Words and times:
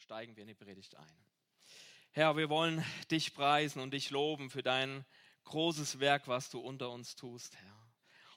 steigen 0.00 0.34
wir 0.34 0.42
in 0.42 0.48
die 0.48 0.54
Predigt 0.54 0.96
ein. 0.96 1.24
Herr, 2.12 2.36
wir 2.36 2.48
wollen 2.48 2.84
dich 3.10 3.34
preisen 3.34 3.80
und 3.80 3.92
dich 3.92 4.10
loben 4.10 4.50
für 4.50 4.62
dein 4.62 5.04
großes 5.44 6.00
Werk, 6.00 6.26
was 6.26 6.50
du 6.50 6.58
unter 6.58 6.90
uns 6.90 7.14
tust, 7.16 7.56
Herr. 7.56 7.76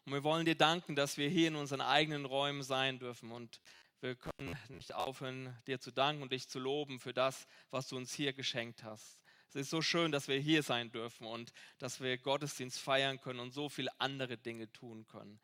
Und 0.05 0.13
wir 0.13 0.23
wollen 0.23 0.45
dir 0.45 0.55
danken, 0.55 0.95
dass 0.95 1.17
wir 1.17 1.29
hier 1.29 1.47
in 1.47 1.55
unseren 1.55 1.81
eigenen 1.81 2.25
Räumen 2.25 2.63
sein 2.63 2.99
dürfen 2.99 3.31
und 3.31 3.61
wir 4.01 4.15
können 4.15 4.57
nicht 4.67 4.93
aufhören, 4.93 5.57
dir 5.65 5.79
zu 5.79 5.91
danken 5.91 6.21
und 6.21 6.33
dich 6.33 6.49
zu 6.49 6.59
loben 6.59 6.99
für 6.99 7.13
das, 7.13 7.47
was 7.71 7.87
du 7.87 7.95
uns 7.95 8.13
hier 8.13 8.33
geschenkt 8.33 8.83
hast. 8.83 9.21
Es 9.49 9.55
ist 9.55 9.69
so 9.69 9.81
schön, 9.81 10.11
dass 10.11 10.27
wir 10.27 10.39
hier 10.39 10.63
sein 10.63 10.91
dürfen 10.91 11.25
und 11.25 11.53
dass 11.77 12.01
wir 12.01 12.17
Gottesdienst 12.17 12.79
feiern 12.79 13.21
können 13.21 13.39
und 13.39 13.51
so 13.51 13.69
viele 13.69 13.97
andere 14.01 14.37
Dinge 14.37 14.71
tun 14.73 15.07
können. 15.07 15.39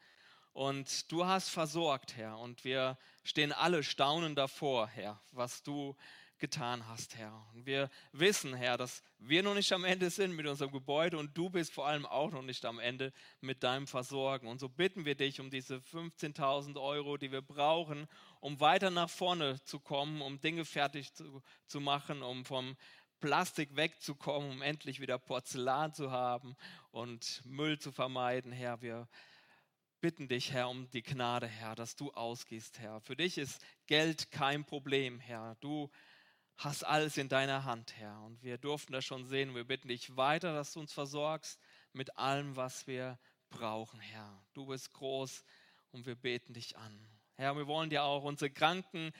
Und 0.60 1.10
du 1.10 1.26
hast 1.26 1.48
versorgt, 1.48 2.18
Herr, 2.18 2.38
und 2.38 2.66
wir 2.66 2.98
stehen 3.24 3.54
alle 3.54 3.82
staunend 3.82 4.38
davor, 4.38 4.90
Herr, 4.90 5.18
was 5.32 5.64
du 5.64 5.96
getan 6.38 6.86
hast, 6.86 7.16
Herr. 7.16 7.32
Und 7.54 7.66
wir 7.66 7.90
wissen, 8.12 8.54
Herr, 8.54 8.76
dass 8.76 9.02
wir 9.20 9.42
noch 9.42 9.54
nicht 9.56 9.72
am 9.72 9.86
Ende 9.86 10.10
sind 10.10 10.36
mit 10.36 10.46
unserem 10.46 10.74
Gebäude 10.74 11.18
und 11.18 11.38
du 11.38 11.50
bist 11.50 11.72
vor 11.72 11.88
allem 11.88 12.06
auch 12.06 12.32
noch 12.32 12.42
nicht 12.42 12.66
am 12.66 12.78
Ende 12.78 13.14
mit 13.40 13.64
deinem 13.64 13.88
Versorgen. 13.88 14.48
Und 14.48 14.60
so 14.60 14.68
bitten 14.68 15.06
wir 15.06 15.16
dich 15.16 15.40
um 15.40 15.50
diese 15.50 15.78
15.000 15.78 16.78
Euro, 16.78 17.16
die 17.16 17.32
wir 17.32 17.42
brauchen, 17.42 18.10
um 18.42 18.60
weiter 18.60 18.90
nach 18.90 19.10
vorne 19.10 19.64
zu 19.64 19.80
kommen, 19.80 20.22
um 20.22 20.42
Dinge 20.42 20.66
fertig 20.66 21.14
zu, 21.14 21.42
zu 21.68 21.80
machen, 21.80 22.22
um 22.22 22.44
vom 22.44 22.76
Plastik 23.22 23.78
wegzukommen, 23.78 24.52
um 24.52 24.62
endlich 24.62 25.00
wieder 25.00 25.20
Porzellan 25.20 25.94
zu 25.94 26.12
haben 26.12 26.58
und 26.92 27.44
Müll 27.46 27.80
zu 27.80 27.94
vermeiden, 27.94 28.52
Herr. 28.52 28.82
Wir 28.82 29.08
bitten 30.02 30.28
dich, 30.28 30.52
Herr, 30.54 30.70
um 30.70 30.90
die 30.92 31.04
Gnade, 31.04 31.48
Herr, 31.48 31.76
dass 31.76 31.96
du 31.96 32.12
ausgehst, 32.12 32.80
Herr. 32.80 33.02
Für 33.02 33.16
dich 33.16 33.38
ist 33.38 33.62
Geld 33.88 34.32
kein 34.32 34.66
Problem, 34.66 35.20
Herr. 35.20 35.58
Du 35.60 35.90
hast 36.58 36.84
alles 36.84 37.18
in 37.18 37.30
deiner 37.30 37.66
Hand, 37.66 37.96
Herr. 37.98 38.22
Und 38.24 38.42
wir 38.44 38.58
durften 38.58 38.94
das 38.94 39.06
schon 39.06 39.26
sehen. 39.26 39.56
Wir 39.56 39.66
bitten 39.66 39.90
dich 39.90 40.16
weiter, 40.16 40.54
dass 40.54 40.74
du 40.74 40.80
uns 40.80 40.94
versorgst 40.94 41.60
mit 41.94 42.18
allem, 42.18 42.56
was 42.56 42.88
wir 42.88 43.20
brauchen, 43.50 44.00
Herr. 44.00 44.42
Du 44.54 44.68
bist 44.68 44.94
groß 44.94 45.44
und 45.92 46.06
wir 46.06 46.16
beten 46.16 46.54
dich 46.54 46.78
an. 46.78 47.08
Herr, 47.36 47.56
wir 47.56 47.68
wollen 47.68 47.90
dir 47.90 48.04
auch 48.04 48.24
unsere 48.24 48.52
Kranken 48.52 49.12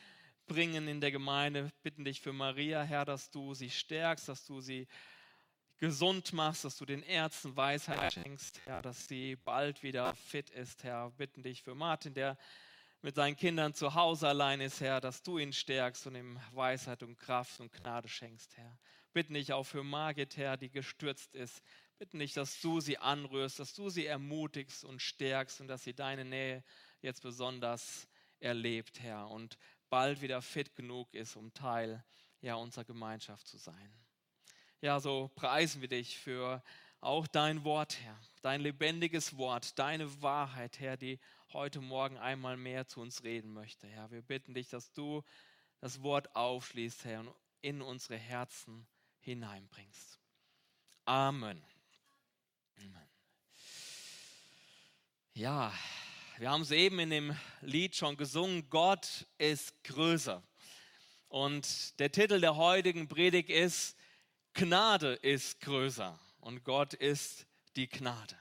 bringen 0.48 0.88
in 0.88 1.02
der 1.02 1.12
Gemeinde. 1.12 1.72
Bitten 1.84 2.06
dich 2.06 2.22
für 2.22 2.34
Maria, 2.34 2.84
Herr, 2.84 3.06
dass 3.06 3.32
du 3.32 3.54
sie 3.54 3.70
stärkst, 3.70 4.30
dass 4.30 4.46
du 4.46 4.62
sie 4.62 4.88
gesund 5.80 6.34
machst, 6.34 6.66
dass 6.66 6.78
du 6.78 6.86
den 6.86 7.04
Ärzten 7.04 7.56
Weisheit 7.56 8.14
schenkst, 8.14 8.60
Herr, 8.66 8.82
dass 8.82 9.08
sie 9.08 9.38
bald 9.38 9.82
wieder 9.82 10.14
fit 10.14 10.50
ist, 10.50 10.84
Herr. 10.84 11.10
Bitten 11.12 11.42
dich 11.42 11.64
für 11.64 11.74
Martin, 11.74 12.14
der 12.14 12.38
mit 13.02 13.16
seinen 13.16 13.38
Kindern 13.38 13.74
zu 13.74 13.96
Hause 13.96 14.28
allein 14.28 14.60
ist, 14.60 14.82
Herr, 14.82 15.00
dass 15.00 15.24
du 15.24 15.38
ihn 15.38 15.54
stärkst 15.54 16.06
und 16.06 16.16
ihm 16.16 16.40
Weisheit 16.52 17.02
und 17.02 17.18
Kraft 17.18 17.62
und 17.62 17.72
Gnade 17.72 18.10
schenkst, 18.10 18.58
Herr. 18.58 18.78
Bitten 19.14 19.34
dich 19.34 19.54
auch 19.54 19.64
für 19.64 19.84
Margit, 19.84 20.36
Herr, 20.36 20.58
die 20.58 20.70
gestürzt 20.70 21.34
ist. 21.34 21.64
Bitten 21.98 22.20
dich, 22.20 22.34
dass 22.34 22.60
du 22.62 22.82
sie 22.82 22.98
anrührst, 22.98 23.60
dass 23.60 23.74
du 23.74 23.90
sie 23.90 24.06
ermutigst 24.06 24.84
und 24.84 25.02
stärkst 25.02 25.62
und 25.62 25.68
dass 25.68 25.84
sie 25.84 25.94
deine 25.94 26.26
Nähe 26.26 26.64
jetzt 27.02 27.24
besonders 27.24 28.08
erlebt, 28.40 29.00
Herr, 29.00 29.30
und 29.30 29.58
bald 29.90 30.22
wieder 30.22 30.42
fit 30.42 30.76
genug 30.76 31.14
ist, 31.14 31.36
um 31.36 31.54
Teil 31.54 32.04
ja, 32.42 32.56
unserer 32.56 32.86
Gemeinschaft 32.86 33.48
zu 33.48 33.58
sein. 33.58 33.94
Ja, 34.82 35.02
so 35.02 35.30
preisen 35.36 35.82
wir 35.82 35.90
dich 35.90 36.18
für 36.18 36.64
auch 37.02 37.28
dein 37.28 37.66
Wort, 37.66 37.98
Herr, 38.02 38.18
dein 38.42 38.62
lebendiges 38.62 39.36
Wort, 39.36 39.78
deine 39.78 40.22
Wahrheit, 40.22 40.80
Herr, 40.80 40.96
die 40.96 41.20
heute 41.52 41.82
Morgen 41.82 42.18
einmal 42.18 42.56
mehr 42.56 42.88
zu 42.88 43.02
uns 43.02 43.24
reden 43.24 43.52
möchte. 43.52 43.88
Herr, 43.88 44.10
wir 44.10 44.22
bitten 44.22 44.54
dich, 44.54 44.70
dass 44.70 44.94
du 44.94 45.22
das 45.82 46.02
Wort 46.02 46.34
aufschließt, 46.34 47.04
Herr, 47.04 47.20
und 47.20 47.34
in 47.60 47.82
unsere 47.82 48.16
Herzen 48.18 48.88
hineinbringst. 49.20 50.18
Amen. 51.04 51.62
Amen. 52.78 53.10
Ja, 55.34 55.74
wir 56.38 56.52
haben 56.52 56.62
es 56.62 56.72
eben 56.72 57.00
in 57.00 57.10
dem 57.10 57.38
Lied 57.60 57.98
schon 57.98 58.16
gesungen, 58.16 58.70
Gott 58.70 59.26
ist 59.40 59.84
größer. 59.84 60.42
Und 61.28 62.00
der 62.00 62.14
Titel 62.14 62.40
der 62.40 62.56
heutigen 62.56 63.10
Predigt 63.10 63.50
ist, 63.50 63.99
Gnade 64.54 65.14
ist 65.14 65.62
größer 65.62 66.20
und 66.42 66.64
Gott 66.64 66.94
ist 66.94 67.46
die 67.76 67.88
Gnade. 67.88 68.36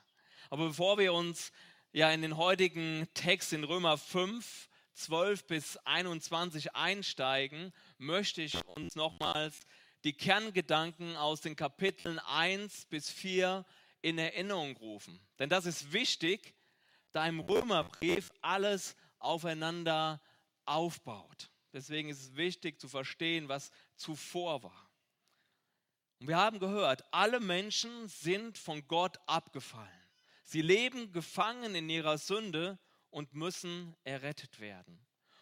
Aber 0.51 0.69
bevor 0.69 0.99
wir 0.99 1.13
uns 1.13 1.53
ja 1.93 2.11
in 2.11 2.23
den 2.23 2.37
heutigen 2.37 3.09
Text 3.15 3.53
in 3.53 3.65
Römer 3.65 3.99
5, 3.99 4.69
12 4.95 5.47
bis 5.47 5.77
21 5.79 6.75
einsteigen, 6.75 7.73
möchte 7.99 8.43
ich 8.43 8.65
uns 8.67 8.97
nochmals 8.97 9.61
die 10.05 10.13
Kerngedanken 10.13 11.17
aus 11.17 11.41
den 11.41 11.57
Kapiteln 11.57 12.19
1 12.19 12.87
bis 12.87 13.11
4 13.11 13.65
in 14.01 14.19
Erinnerung 14.19 14.77
rufen. 14.77 15.21
Denn 15.39 15.49
das 15.49 15.67
ist 15.67 15.93
wichtig, 15.93 16.55
da 17.13 17.27
im 17.27 17.41
Römerbrief 17.41 18.31
alles 18.41 18.97
aufeinander 19.19 20.21
aufbaut. 20.65 21.51
Deswegen 21.73 22.09
ist 22.09 22.21
es 22.21 22.37
wichtig 22.37 22.81
zu 22.81 22.89
verstehen, 22.89 23.49
was 23.49 23.71
zuvor 23.97 24.63
war. 24.63 24.88
Und 26.21 26.29
wir 26.29 26.37
haben 26.37 26.59
gehört, 26.59 27.05
alle 27.13 27.41
Menschen 27.41 28.09
sind 28.09 28.59
von 28.59 28.87
Gott 28.89 29.19
abgefallen. 29.27 29.89
Sie 30.43 30.63
leben 30.63 31.13
gefangen 31.13 31.75
in 31.75 31.89
ihrer 31.89 32.19
Sünde 32.19 32.79
und 33.11 33.35
müssen 33.35 33.95
errettet 34.05 34.61
werden. 34.61 34.99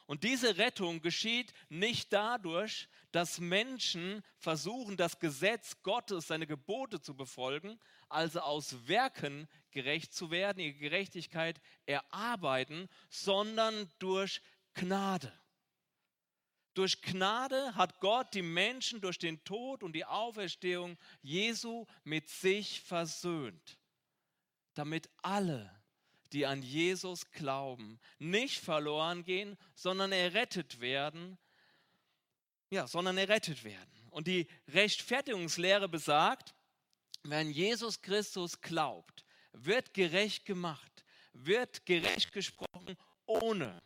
Und 0.06 0.22
diese 0.22 0.56
Rettung 0.56 1.02
geschieht 1.02 1.52
nicht 1.68 2.12
dadurch, 2.12 2.88
dass 3.10 3.40
Menschen 3.40 4.22
versuchen, 4.38 4.96
das 4.96 5.18
Gesetz 5.18 5.82
Gottes, 5.82 6.28
seine 6.28 6.46
Gebote 6.46 7.00
zu 7.00 7.16
befolgen, 7.16 7.80
also 8.08 8.40
aus 8.40 8.86
Werken 8.86 9.48
gerecht 9.72 10.14
zu 10.14 10.30
werden, 10.30 10.60
ihre 10.60 10.78
Gerechtigkeit 10.78 11.60
erarbeiten, 11.86 12.88
sondern 13.10 13.90
durch 13.98 14.40
Gnade. 14.74 15.32
Durch 16.76 17.02
Gnade 17.02 17.74
hat 17.74 17.98
Gott 17.98 18.32
die 18.34 18.42
Menschen 18.42 19.00
durch 19.00 19.18
den 19.18 19.42
Tod 19.44 19.82
und 19.82 19.94
die 19.94 20.04
Auferstehung 20.04 20.96
Jesu 21.22 21.86
mit 22.04 22.28
sich 22.28 22.80
versöhnt 22.82 23.78
damit 24.76 25.08
alle, 25.22 25.70
die 26.32 26.46
an 26.46 26.62
Jesus 26.62 27.30
glauben, 27.30 27.98
nicht 28.18 28.60
verloren 28.60 29.24
gehen, 29.24 29.56
sondern 29.74 30.12
errettet 30.12 30.80
werden. 30.80 31.38
Ja, 32.70 32.86
sondern 32.86 33.16
errettet 33.16 33.64
werden. 33.64 34.08
Und 34.10 34.26
die 34.26 34.46
Rechtfertigungslehre 34.68 35.88
besagt, 35.88 36.54
wenn 37.22 37.50
Jesus 37.50 38.02
Christus 38.02 38.60
glaubt, 38.60 39.24
wird 39.52 39.94
gerecht 39.94 40.44
gemacht, 40.44 41.04
wird 41.32 41.86
gerecht 41.86 42.32
gesprochen 42.32 42.96
ohne, 43.24 43.82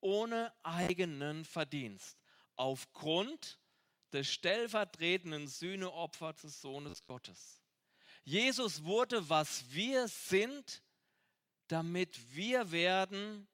ohne 0.00 0.52
eigenen 0.62 1.44
Verdienst, 1.44 2.18
aufgrund 2.60 3.58
des 4.12 4.30
stellvertretenden 4.30 5.48
Sühneopfers 5.48 6.42
des 6.42 6.60
Sohnes 6.60 7.06
Gottes. 7.06 7.62
Jesus 8.22 8.84
wurde, 8.84 9.30
was 9.30 9.72
wir 9.72 10.08
sind, 10.08 10.82
damit 11.68 12.34
wir 12.34 12.70
werden 12.70 13.48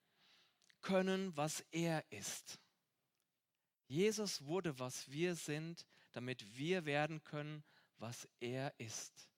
können, 0.82 1.36
was 1.36 1.60
er 1.70 2.04
ist. 2.10 2.58
Jesus 3.86 4.44
wurde, 4.44 4.76
was 4.80 5.08
wir 5.08 5.36
sind, 5.36 5.86
damit 6.10 6.56
wir 6.56 6.84
werden 6.84 7.22
können, 7.22 7.62
was 7.98 8.28
er 8.40 8.74
ist. 8.78 9.28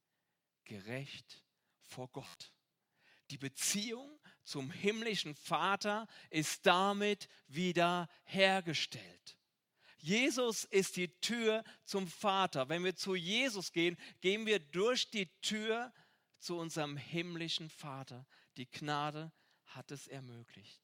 Gerecht 0.65 1.45
vor 1.85 2.09
Gott. 2.09 2.55
Die 3.29 3.37
Beziehung 3.39 4.19
zum 4.45 4.71
himmlischen 4.71 5.35
Vater 5.35 6.07
ist 6.31 6.65
damit 6.65 7.29
wieder 7.49 8.09
hergestellt. 8.25 9.38
Jesus 9.99 10.65
ist 10.65 10.97
die 10.97 11.09
Tür 11.21 11.65
zum 11.85 12.07
Vater. 12.07 12.69
Wenn 12.69 12.85
wir 12.85 12.95
zu 12.95 13.15
Jesus 13.15 13.73
gehen, 13.73 13.97
gehen 14.21 14.47
wir 14.47 14.59
durch 14.59 15.11
die 15.11 15.27
Tür 15.41 15.93
zu 16.39 16.57
unserem 16.57 16.97
himmlischen 16.97 17.69
Vater. 17.69 18.27
Die 18.57 18.71
Gnade 18.71 19.33
hat 19.65 19.91
es 19.91 20.07
ermöglicht. 20.07 20.83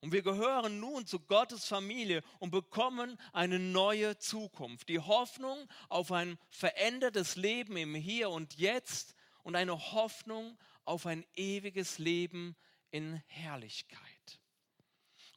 Und 0.00 0.12
wir 0.12 0.22
gehören 0.22 0.78
nun 0.78 1.06
zu 1.06 1.18
Gottes 1.18 1.66
Familie 1.66 2.22
und 2.38 2.50
bekommen 2.50 3.18
eine 3.32 3.58
neue 3.58 4.16
Zukunft. 4.18 4.88
Die 4.88 5.00
Hoffnung 5.00 5.68
auf 5.88 6.12
ein 6.12 6.38
verändertes 6.50 7.36
Leben 7.36 7.76
im 7.76 7.94
Hier 7.94 8.30
und 8.30 8.54
Jetzt 8.54 9.14
und 9.42 9.56
eine 9.56 9.92
Hoffnung 9.92 10.56
auf 10.84 11.06
ein 11.06 11.26
ewiges 11.34 11.98
Leben 11.98 12.56
in 12.90 13.22
Herrlichkeit. 13.26 14.07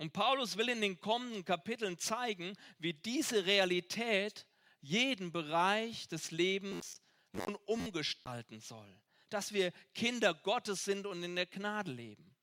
Und 0.02 0.14
Paulus 0.14 0.58
will 0.58 0.70
in 0.70 0.82
den 0.82 1.00
kommenden 1.00 1.46
Kapiteln 1.46 2.00
zeigen, 2.00 2.58
wie 2.80 2.92
diese 2.92 3.46
Realität 3.46 4.48
jeden 4.82 5.32
Bereich 5.32 6.08
des 6.08 6.32
Lebens 6.32 7.04
nun 7.34 7.54
umgestalten 7.68 8.62
soll. 8.62 9.00
Dass 9.30 9.54
wir 9.54 9.72
Kinder 9.94 10.34
Gottes 10.34 10.86
sind 10.86 11.06
und 11.06 11.22
in 11.22 11.36
der 11.36 11.46
Gnade 11.46 11.92
leben. 11.92 12.36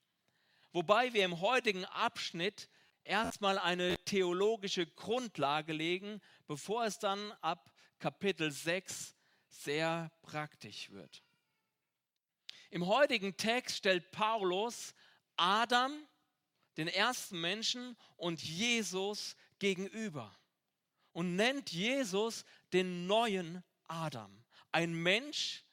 Wobei 0.71 1.11
wir 1.11 1.25
im 1.25 1.41
heutigen 1.41 1.83
Abschnitt 1.83 2.69
erstmal 3.03 3.59
eine 3.59 3.97
theologische 4.05 4.87
Grundlage 4.87 5.73
legen, 5.73 6.21
bevor 6.47 6.85
es 6.85 6.97
dann 6.97 7.33
ab 7.41 7.73
Kapitel 7.99 8.53
6 8.53 9.13
sehr 9.49 10.09
praktisch 10.21 10.91
wird. 10.91 11.21
Im 12.69 12.87
heutigen 12.87 13.35
Text 13.35 13.75
stellt 13.75 14.11
Paulus 14.11 14.93
Adam, 15.35 16.07
den 16.79 16.87
ersten 16.87 17.41
Menschen, 17.41 17.97
und 18.15 18.41
Jesus 18.41 19.35
gegenüber 19.59 20.33
und 21.11 21.35
nennt 21.35 21.73
Jesus 21.73 22.45
den 22.71 23.05
neuen 23.05 23.61
Adam. 23.89 24.45
Ein 24.71 24.93
Mensch, 24.93 25.65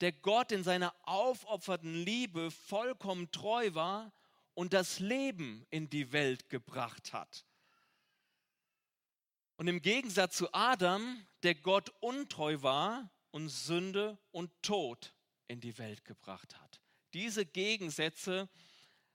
der 0.00 0.12
Gott 0.12 0.52
in 0.52 0.62
seiner 0.62 0.94
aufopferten 1.02 2.04
Liebe 2.04 2.52
vollkommen 2.52 3.32
treu 3.32 3.74
war 3.74 4.12
und 4.54 4.72
das 4.72 5.00
Leben 5.00 5.66
in 5.70 5.90
die 5.90 6.12
Welt 6.12 6.48
gebracht 6.48 7.12
hat. 7.12 7.44
Und 9.56 9.66
im 9.66 9.82
Gegensatz 9.82 10.36
zu 10.36 10.54
Adam, 10.54 11.26
der 11.42 11.56
Gott 11.56 11.90
untreu 11.98 12.62
war 12.62 13.10
und 13.32 13.48
Sünde 13.48 14.18
und 14.30 14.52
Tod 14.62 15.16
in 15.48 15.60
die 15.60 15.78
Welt 15.78 16.04
gebracht 16.04 16.54
hat. 16.60 16.80
Diese 17.12 17.44
Gegensätze 17.44 18.48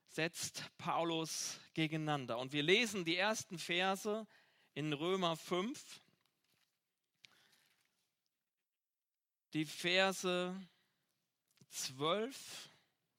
setzt 0.08 0.64
Paulus 0.78 1.60
gegeneinander. 1.74 2.38
Und 2.38 2.54
wir 2.54 2.64
lesen 2.64 3.06
die 3.06 3.18
ersten 3.18 3.60
Verse 3.60 4.26
in 4.74 4.94
Römer 4.94 5.36
5, 5.36 6.02
die 9.54 9.66
Verse 9.66 10.56
12 11.70 12.70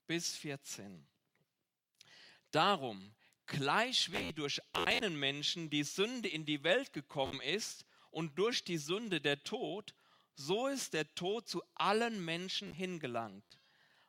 bis 0.07 0.37
14. 0.37 1.07
Darum, 2.51 3.15
gleich 3.47 4.13
wie 4.13 4.33
durch 4.33 4.61
einen 4.73 5.19
Menschen 5.19 5.71
die 5.71 5.85
Sünde 5.85 6.29
in 6.29 6.45
die 6.45 6.63
Welt 6.63 6.93
gekommen 6.93 7.41
ist 7.41 7.85
und 8.11 8.39
durch 8.39 8.65
die 8.65 8.79
Sünde 8.79 9.21
der 9.21 9.43
Tod, 9.43 9.95
so 10.35 10.69
ist 10.69 10.95
der 10.95 11.13
Tod 11.15 11.49
zu 11.49 11.63
allen 11.75 12.25
Menschen 12.25 12.73
hingelangt, 12.73 13.59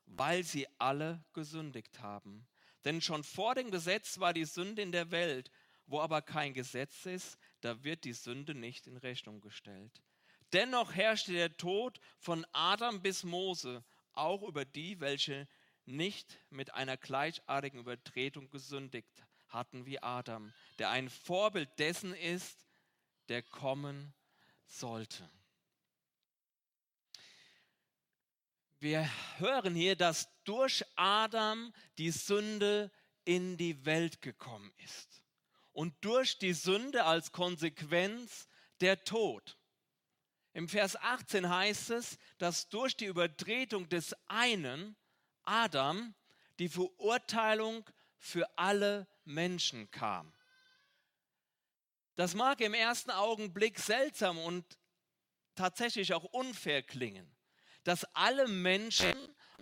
weil 0.06 0.44
sie 0.44 0.68
alle 0.78 1.24
gesündigt 1.34 2.00
haben. 2.00 2.48
Denn 2.86 3.02
schon 3.02 3.24
vor 3.24 3.56
dem 3.56 3.72
Gesetz 3.72 4.20
war 4.20 4.34
die 4.34 4.46
Sünde 4.46 4.82
in 4.82 4.92
der 4.92 5.12
Welt, 5.12 5.52
wo 5.86 6.00
aber 6.00 6.22
kein 6.22 6.54
Gesetz 6.54 7.06
ist, 7.06 7.38
da 7.62 7.84
wird 7.84 8.04
die 8.04 8.14
Sünde 8.14 8.56
nicht 8.56 8.88
in 8.88 8.98
Rechnung 8.98 9.42
gestellt. 9.42 10.02
Dennoch 10.54 10.94
herrschte 10.94 11.34
der 11.34 11.58
Tod 11.58 12.00
von 12.18 12.46
Adam 12.54 13.02
bis 13.02 13.24
Mose 13.24 13.84
auch 14.14 14.44
über 14.44 14.66
die, 14.66 15.00
welche 15.00 15.48
nicht 15.86 16.40
mit 16.50 16.74
einer 16.74 16.98
gleichartigen 16.98 17.80
Übertretung 17.80 18.50
gesündigt 18.50 19.24
hatten 19.48 19.86
wie 19.86 20.02
Adam, 20.02 20.54
der 20.78 20.92
ein 20.92 21.10
Vorbild 21.10 21.70
dessen 21.80 22.14
ist, 22.14 22.66
der 23.28 23.42
kommen 23.42 24.14
sollte. 24.66 25.30
Wir 28.80 29.10
hören 29.38 29.76
hier, 29.76 29.96
dass 29.96 30.30
durch 30.50 30.84
Adam 30.96 31.72
die 32.00 32.10
Sünde 32.10 32.90
in 33.24 33.56
die 33.56 33.86
Welt 33.86 34.20
gekommen 34.24 34.74
ist 34.84 35.22
und 35.74 35.94
durch 36.04 36.40
die 36.40 36.54
Sünde 36.54 37.06
als 37.06 37.32
Konsequenz 37.32 38.48
der 38.82 39.04
Tod. 39.04 39.60
Im 40.54 40.68
Vers 40.68 40.96
18 40.96 41.48
heißt 41.48 41.92
es, 41.92 42.18
dass 42.40 42.68
durch 42.68 42.98
die 42.98 43.06
Übertretung 43.06 43.90
des 43.90 44.16
einen 44.26 44.96
Adam 45.44 46.16
die 46.58 46.70
Verurteilung 46.70 47.88
für 48.18 48.50
alle 48.58 49.08
Menschen 49.26 49.92
kam. 49.92 50.34
Das 52.16 52.34
mag 52.34 52.60
im 52.62 52.74
ersten 52.74 53.12
Augenblick 53.12 53.78
seltsam 53.78 54.40
und 54.40 54.66
tatsächlich 55.54 56.12
auch 56.16 56.24
unfair 56.24 56.82
klingen, 56.82 57.32
dass 57.84 58.04
alle 58.16 58.48
Menschen 58.48 59.16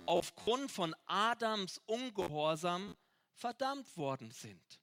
aufgrund 0.08 0.72
von 0.72 0.96
Adams 1.06 1.82
Ungehorsam 1.86 2.96
verdammt 3.34 3.96
worden 3.98 4.32
sind. 4.32 4.82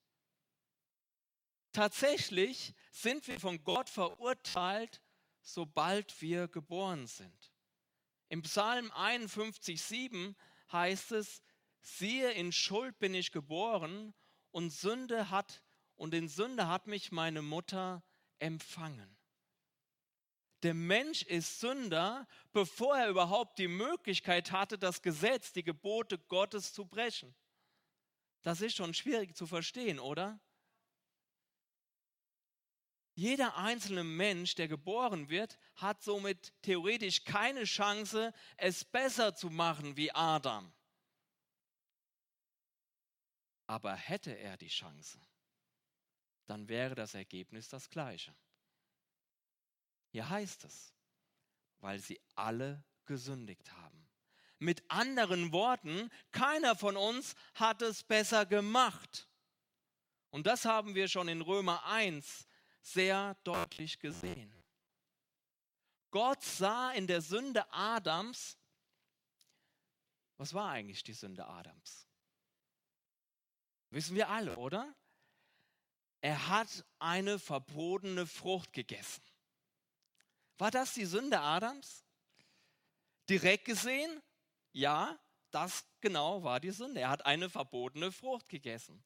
Tatsächlich 1.72 2.72
sind 2.92 3.26
wir 3.26 3.40
von 3.40 3.62
Gott 3.64 3.88
verurteilt, 3.90 5.02
sobald 5.40 6.20
wir 6.22 6.46
geboren 6.46 7.06
sind. 7.06 7.52
Im 8.28 8.42
Psalm 8.42 8.90
51, 8.92 9.82
7 9.82 10.36
heißt 10.70 11.12
es, 11.12 11.42
siehe, 11.80 12.30
in 12.32 12.52
Schuld 12.52 12.98
bin 12.98 13.14
ich 13.14 13.32
geboren 13.32 14.14
und 14.50 14.70
Sünde 14.70 15.30
hat, 15.30 15.62
und 15.96 16.14
in 16.14 16.28
Sünde 16.28 16.68
hat 16.68 16.86
mich 16.86 17.12
meine 17.12 17.42
Mutter 17.42 18.02
empfangen. 18.38 19.16
Der 20.64 20.72
Mensch 20.72 21.22
ist 21.24 21.60
Sünder, 21.60 22.26
bevor 22.54 22.96
er 22.96 23.10
überhaupt 23.10 23.58
die 23.58 23.68
Möglichkeit 23.68 24.50
hatte, 24.50 24.78
das 24.78 25.02
Gesetz, 25.02 25.52
die 25.52 25.62
Gebote 25.62 26.18
Gottes 26.18 26.72
zu 26.72 26.86
brechen. 26.86 27.34
Das 28.40 28.62
ist 28.62 28.74
schon 28.74 28.94
schwierig 28.94 29.36
zu 29.36 29.46
verstehen, 29.46 30.00
oder? 30.00 30.40
Jeder 33.14 33.58
einzelne 33.58 34.04
Mensch, 34.04 34.54
der 34.54 34.66
geboren 34.66 35.28
wird, 35.28 35.58
hat 35.76 36.02
somit 36.02 36.54
theoretisch 36.62 37.24
keine 37.24 37.64
Chance, 37.64 38.32
es 38.56 38.86
besser 38.86 39.36
zu 39.36 39.50
machen 39.50 39.98
wie 39.98 40.12
Adam. 40.12 40.72
Aber 43.66 43.94
hätte 43.94 44.32
er 44.32 44.56
die 44.56 44.68
Chance, 44.68 45.20
dann 46.46 46.70
wäre 46.70 46.94
das 46.94 47.12
Ergebnis 47.12 47.68
das 47.68 47.90
gleiche. 47.90 48.34
Hier 50.14 50.30
heißt 50.30 50.62
es, 50.62 50.94
weil 51.80 51.98
sie 51.98 52.20
alle 52.36 52.84
gesündigt 53.04 53.72
haben. 53.72 54.08
Mit 54.60 54.88
anderen 54.88 55.50
Worten, 55.50 56.08
keiner 56.30 56.76
von 56.76 56.96
uns 56.96 57.34
hat 57.54 57.82
es 57.82 58.04
besser 58.04 58.46
gemacht. 58.46 59.28
Und 60.30 60.46
das 60.46 60.66
haben 60.66 60.94
wir 60.94 61.08
schon 61.08 61.26
in 61.26 61.40
Römer 61.40 61.84
1 61.86 62.46
sehr 62.80 63.34
deutlich 63.42 63.98
gesehen. 63.98 64.54
Gott 66.12 66.44
sah 66.44 66.92
in 66.92 67.08
der 67.08 67.20
Sünde 67.20 67.66
Adams, 67.72 68.56
was 70.36 70.54
war 70.54 70.70
eigentlich 70.70 71.02
die 71.02 71.12
Sünde 71.12 71.44
Adams? 71.44 72.06
Wissen 73.90 74.14
wir 74.14 74.28
alle, 74.28 74.54
oder? 74.58 74.94
Er 76.20 76.46
hat 76.46 76.84
eine 77.00 77.40
verbotene 77.40 78.28
Frucht 78.28 78.72
gegessen. 78.72 79.33
War 80.58 80.70
das 80.70 80.94
die 80.94 81.04
Sünde 81.04 81.40
Adams? 81.40 82.04
Direkt 83.28 83.64
gesehen, 83.64 84.22
ja, 84.72 85.18
das 85.50 85.84
genau 86.00 86.42
war 86.42 86.60
die 86.60 86.70
Sünde. 86.70 87.00
Er 87.00 87.10
hat 87.10 87.26
eine 87.26 87.48
verbotene 87.48 88.12
Frucht 88.12 88.48
gegessen. 88.48 89.02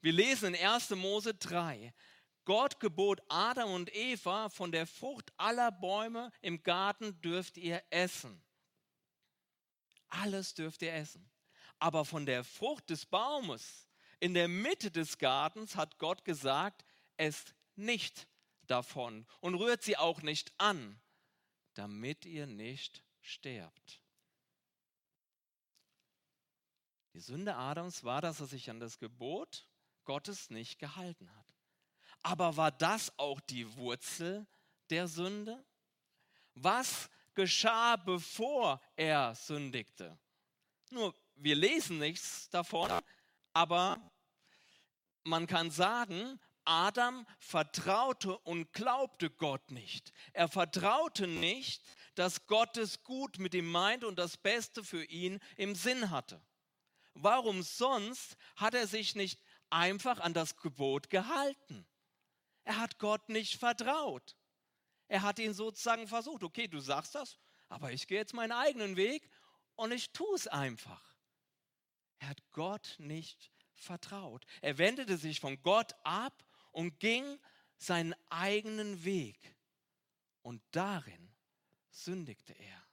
Wir 0.00 0.12
lesen 0.12 0.54
in 0.54 0.66
1. 0.66 0.90
Mose 0.90 1.34
3, 1.34 1.92
Gott 2.44 2.78
gebot 2.78 3.20
Adam 3.28 3.72
und 3.72 3.92
Eva, 3.94 4.48
von 4.48 4.70
der 4.70 4.86
Frucht 4.86 5.32
aller 5.36 5.72
Bäume 5.72 6.30
im 6.42 6.62
Garten 6.62 7.20
dürft 7.20 7.56
ihr 7.56 7.82
essen. 7.90 8.40
Alles 10.08 10.54
dürft 10.54 10.82
ihr 10.82 10.94
essen. 10.94 11.28
Aber 11.78 12.04
von 12.04 12.24
der 12.24 12.44
Frucht 12.44 12.88
des 12.90 13.04
Baumes 13.04 13.88
in 14.20 14.32
der 14.32 14.48
Mitte 14.48 14.90
des 14.90 15.18
Gartens 15.18 15.76
hat 15.76 15.98
Gott 15.98 16.24
gesagt, 16.24 16.84
esst 17.16 17.54
nicht 17.74 18.28
davon 18.70 19.26
und 19.40 19.54
rührt 19.54 19.82
sie 19.82 19.96
auch 19.96 20.22
nicht 20.22 20.52
an, 20.58 21.00
damit 21.74 22.24
ihr 22.24 22.46
nicht 22.46 23.02
sterbt. 23.20 24.00
Die 27.14 27.20
Sünde 27.20 27.56
Adams 27.56 28.04
war, 28.04 28.20
dass 28.20 28.40
er 28.40 28.46
sich 28.46 28.68
an 28.68 28.78
das 28.78 28.98
Gebot 28.98 29.66
Gottes 30.04 30.50
nicht 30.50 30.78
gehalten 30.78 31.34
hat. 31.34 31.54
Aber 32.22 32.56
war 32.56 32.70
das 32.70 33.16
auch 33.18 33.40
die 33.40 33.74
Wurzel 33.76 34.46
der 34.90 35.08
Sünde? 35.08 35.64
Was 36.54 37.08
geschah, 37.34 37.96
bevor 37.96 38.80
er 38.96 39.34
sündigte? 39.34 40.18
Nur, 40.90 41.14
wir 41.36 41.54
lesen 41.54 41.98
nichts 41.98 42.48
davon, 42.50 42.90
aber 43.52 44.12
man 45.24 45.46
kann 45.46 45.70
sagen, 45.70 46.40
Adam 46.66 47.26
vertraute 47.38 48.38
und 48.38 48.72
glaubte 48.72 49.30
Gott 49.30 49.70
nicht. 49.70 50.12
Er 50.32 50.48
vertraute 50.48 51.26
nicht, 51.26 51.82
dass 52.14 52.46
Gott 52.46 52.76
es 52.76 53.02
gut 53.02 53.38
mit 53.38 53.54
ihm 53.54 53.70
meint 53.70 54.04
und 54.04 54.18
das 54.18 54.36
Beste 54.36 54.84
für 54.84 55.04
ihn 55.04 55.40
im 55.56 55.74
Sinn 55.74 56.10
hatte. 56.10 56.40
Warum 57.14 57.62
sonst 57.62 58.36
hat 58.56 58.74
er 58.74 58.86
sich 58.86 59.14
nicht 59.14 59.40
einfach 59.70 60.20
an 60.20 60.34
das 60.34 60.56
Gebot 60.56 61.10
gehalten? 61.10 61.86
Er 62.64 62.78
hat 62.78 62.98
Gott 62.98 63.28
nicht 63.28 63.58
vertraut. 63.58 64.36
Er 65.08 65.22
hat 65.22 65.38
ihn 65.38 65.54
sozusagen 65.54 66.08
versucht, 66.08 66.42
okay, 66.42 66.68
du 66.68 66.80
sagst 66.80 67.14
das, 67.14 67.38
aber 67.68 67.92
ich 67.92 68.06
gehe 68.06 68.18
jetzt 68.18 68.34
meinen 68.34 68.52
eigenen 68.52 68.96
Weg 68.96 69.30
und 69.76 69.92
ich 69.92 70.12
tue 70.12 70.34
es 70.34 70.46
einfach. 70.46 71.16
Er 72.18 72.28
hat 72.28 72.42
Gott 72.50 72.96
nicht 72.98 73.52
vertraut. 73.74 74.44
Er 74.62 74.78
wendete 74.78 75.16
sich 75.16 75.40
von 75.40 75.62
Gott 75.62 75.94
ab 76.02 76.44
und 76.76 77.00
ging 77.00 77.40
seinen 77.78 78.14
eigenen 78.28 79.02
Weg. 79.02 79.56
Und 80.42 80.62
darin 80.72 81.34
sündigte 81.90 82.52
er. 82.52 82.86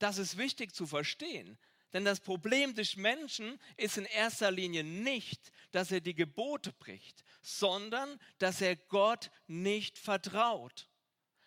Das 0.00 0.18
ist 0.18 0.36
wichtig 0.36 0.74
zu 0.74 0.84
verstehen, 0.84 1.56
denn 1.92 2.04
das 2.04 2.18
Problem 2.18 2.74
des 2.74 2.96
Menschen 2.96 3.60
ist 3.76 3.98
in 3.98 4.04
erster 4.04 4.50
Linie 4.50 4.82
nicht, 4.82 5.52
dass 5.70 5.92
er 5.92 6.00
die 6.00 6.16
Gebote 6.16 6.72
bricht, 6.72 7.22
sondern 7.40 8.18
dass 8.38 8.60
er 8.60 8.74
Gott 8.74 9.30
nicht 9.46 9.96
vertraut, 9.96 10.90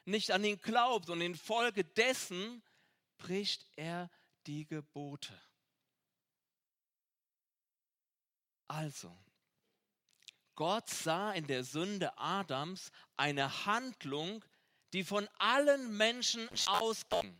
nicht 0.05 0.31
an 0.31 0.45
ihn 0.45 0.57
glaubt 0.57 1.09
und 1.09 1.19
infolgedessen 1.19 2.63
bricht 3.17 3.67
er 3.75 4.09
die 4.47 4.65
Gebote. 4.65 5.37
Also, 8.69 9.13
Gott 10.55 10.89
sah 10.89 11.31
in 11.33 11.47
der 11.47 11.63
Sünde 11.63 12.17
Adams 12.17 12.91
eine 13.17 13.65
Handlung, 13.65 14.43
die 14.93 15.03
von 15.03 15.27
allen 15.37 15.95
Menschen 15.95 16.49
ausging. 16.67 17.39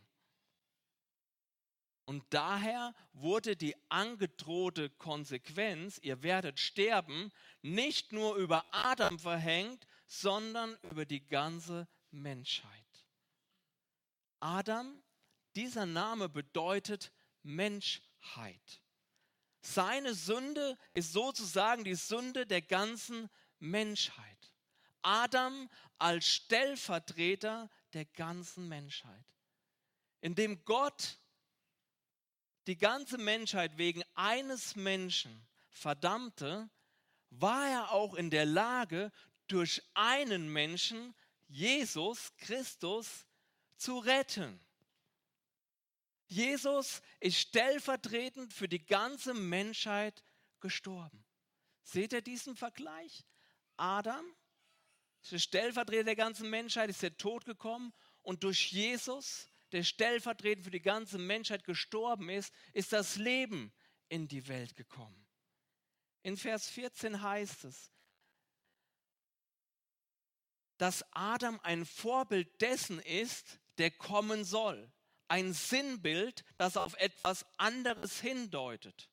Und 2.06 2.26
daher 2.30 2.94
wurde 3.14 3.56
die 3.56 3.76
angedrohte 3.90 4.90
Konsequenz, 4.90 5.98
ihr 6.02 6.24
werdet 6.24 6.60
sterben, 6.60 7.32
nicht 7.62 8.12
nur 8.12 8.36
über 8.36 8.66
Adam 8.72 9.20
verhängt, 9.20 9.86
sondern 10.08 10.78
über 10.90 11.06
die 11.06 11.26
ganze 11.26 11.88
Menschheit. 12.10 12.70
Adam, 14.42 15.02
dieser 15.56 15.86
Name 15.86 16.28
bedeutet 16.28 17.14
Menschheit. 17.44 18.82
Seine 19.62 20.14
Sünde 20.14 20.78
ist 20.94 21.14
sozusagen 21.14 21.84
die 21.84 21.96
Sünde 21.96 22.46
der 22.46 22.62
ganzen 22.62 23.30
Menschheit. 23.60 24.54
Adam 25.04 25.70
als 25.98 26.26
Stellvertreter 26.26 27.70
der 27.94 28.06
ganzen 28.06 28.68
Menschheit. 28.68 29.26
Indem 30.22 30.64
Gott 30.66 31.20
die 32.68 32.78
ganze 32.78 33.18
Menschheit 33.18 33.78
wegen 33.78 34.04
eines 34.14 34.76
Menschen 34.76 35.48
verdammte, 35.70 36.70
war 37.30 37.68
er 37.68 37.92
auch 37.92 38.14
in 38.14 38.30
der 38.30 38.46
Lage, 38.46 39.12
durch 39.48 39.82
einen 39.94 40.52
Menschen, 40.52 41.14
Jesus 41.48 42.32
Christus, 42.38 43.26
zu 43.76 43.98
retten. 44.00 44.60
Jesus 46.32 47.02
ist 47.20 47.38
stellvertretend 47.38 48.54
für 48.54 48.70
die 48.70 48.86
ganze 48.86 49.34
Menschheit 49.34 50.24
gestorben. 50.62 51.26
Seht 51.84 52.14
ihr 52.14 52.22
diesen 52.22 52.56
Vergleich? 52.56 53.26
Adam, 53.76 54.26
der 55.30 55.40
Stellvertreter 55.40 56.06
der 56.06 56.16
ganzen 56.16 56.50
Menschheit, 56.50 56.90
ist 56.90 57.02
der 57.02 57.18
Tod 57.18 57.44
gekommen 57.44 57.94
und 58.22 58.46
durch 58.46 58.72
Jesus 58.72 59.50
der 59.74 59.84
stellvertretend 59.84 60.66
für 60.66 60.72
die 60.72 60.82
ganze 60.82 61.18
Menschheit 61.18 61.64
gestorben 61.64 62.30
ist, 62.30 62.54
ist 62.74 62.94
das 62.94 63.18
Leben 63.18 63.74
in 64.08 64.28
die 64.28 64.48
Welt 64.48 64.76
gekommen. 64.76 65.28
In 66.24 66.38
Vers 66.38 66.70
14 66.70 67.22
heißt 67.22 67.66
es, 67.66 67.92
dass 70.78 71.04
Adam 71.12 71.60
ein 71.64 71.86
Vorbild 71.86 72.62
dessen 72.62 73.00
ist, 73.00 73.60
der 73.78 73.92
kommen 73.92 74.46
soll. 74.46 74.92
Ein 75.32 75.54
Sinnbild, 75.54 76.44
das 76.58 76.76
auf 76.76 76.94
etwas 76.96 77.46
anderes 77.56 78.20
hindeutet. 78.20 79.10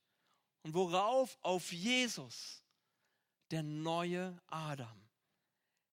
Und 0.62 0.74
worauf? 0.74 1.38
Auf 1.42 1.70
Jesus, 1.70 2.64
der 3.52 3.62
neue 3.62 4.36
Adam. 4.48 5.08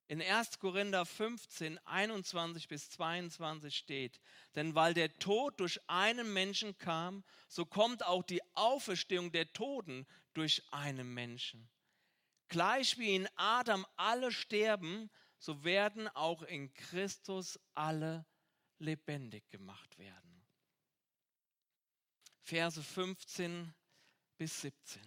In 0.07 0.23
1. 0.23 0.57
Korinther 0.57 1.05
15, 1.05 1.77
21 1.85 2.67
bis 2.67 2.89
22 2.89 3.77
steht, 3.77 4.19
denn 4.55 4.73
weil 4.73 4.95
der 4.95 5.15
Tod 5.19 5.59
durch 5.59 5.79
einen 5.87 6.33
Menschen 6.33 6.75
kam, 6.79 7.23
so 7.47 7.63
kommt 7.63 8.03
auch 8.03 8.23
die 8.23 8.41
Auferstehung 8.55 9.31
der 9.31 9.53
Toten 9.53 10.07
durch 10.33 10.63
einen 10.71 11.13
Menschen. 11.13 11.69
Gleich 12.47 12.97
wie 12.97 13.15
in 13.15 13.29
Adam 13.35 13.85
alle 13.95 14.31
sterben, 14.31 15.11
so 15.37 15.63
werden 15.63 16.07
auch 16.07 16.41
in 16.41 16.73
Christus 16.73 17.59
alle 17.75 18.25
lebendig 18.79 19.47
gemacht 19.49 19.97
werden. 19.97 20.45
Verse 22.41 22.81
15 22.81 23.73
bis 24.37 24.61
17. 24.61 25.01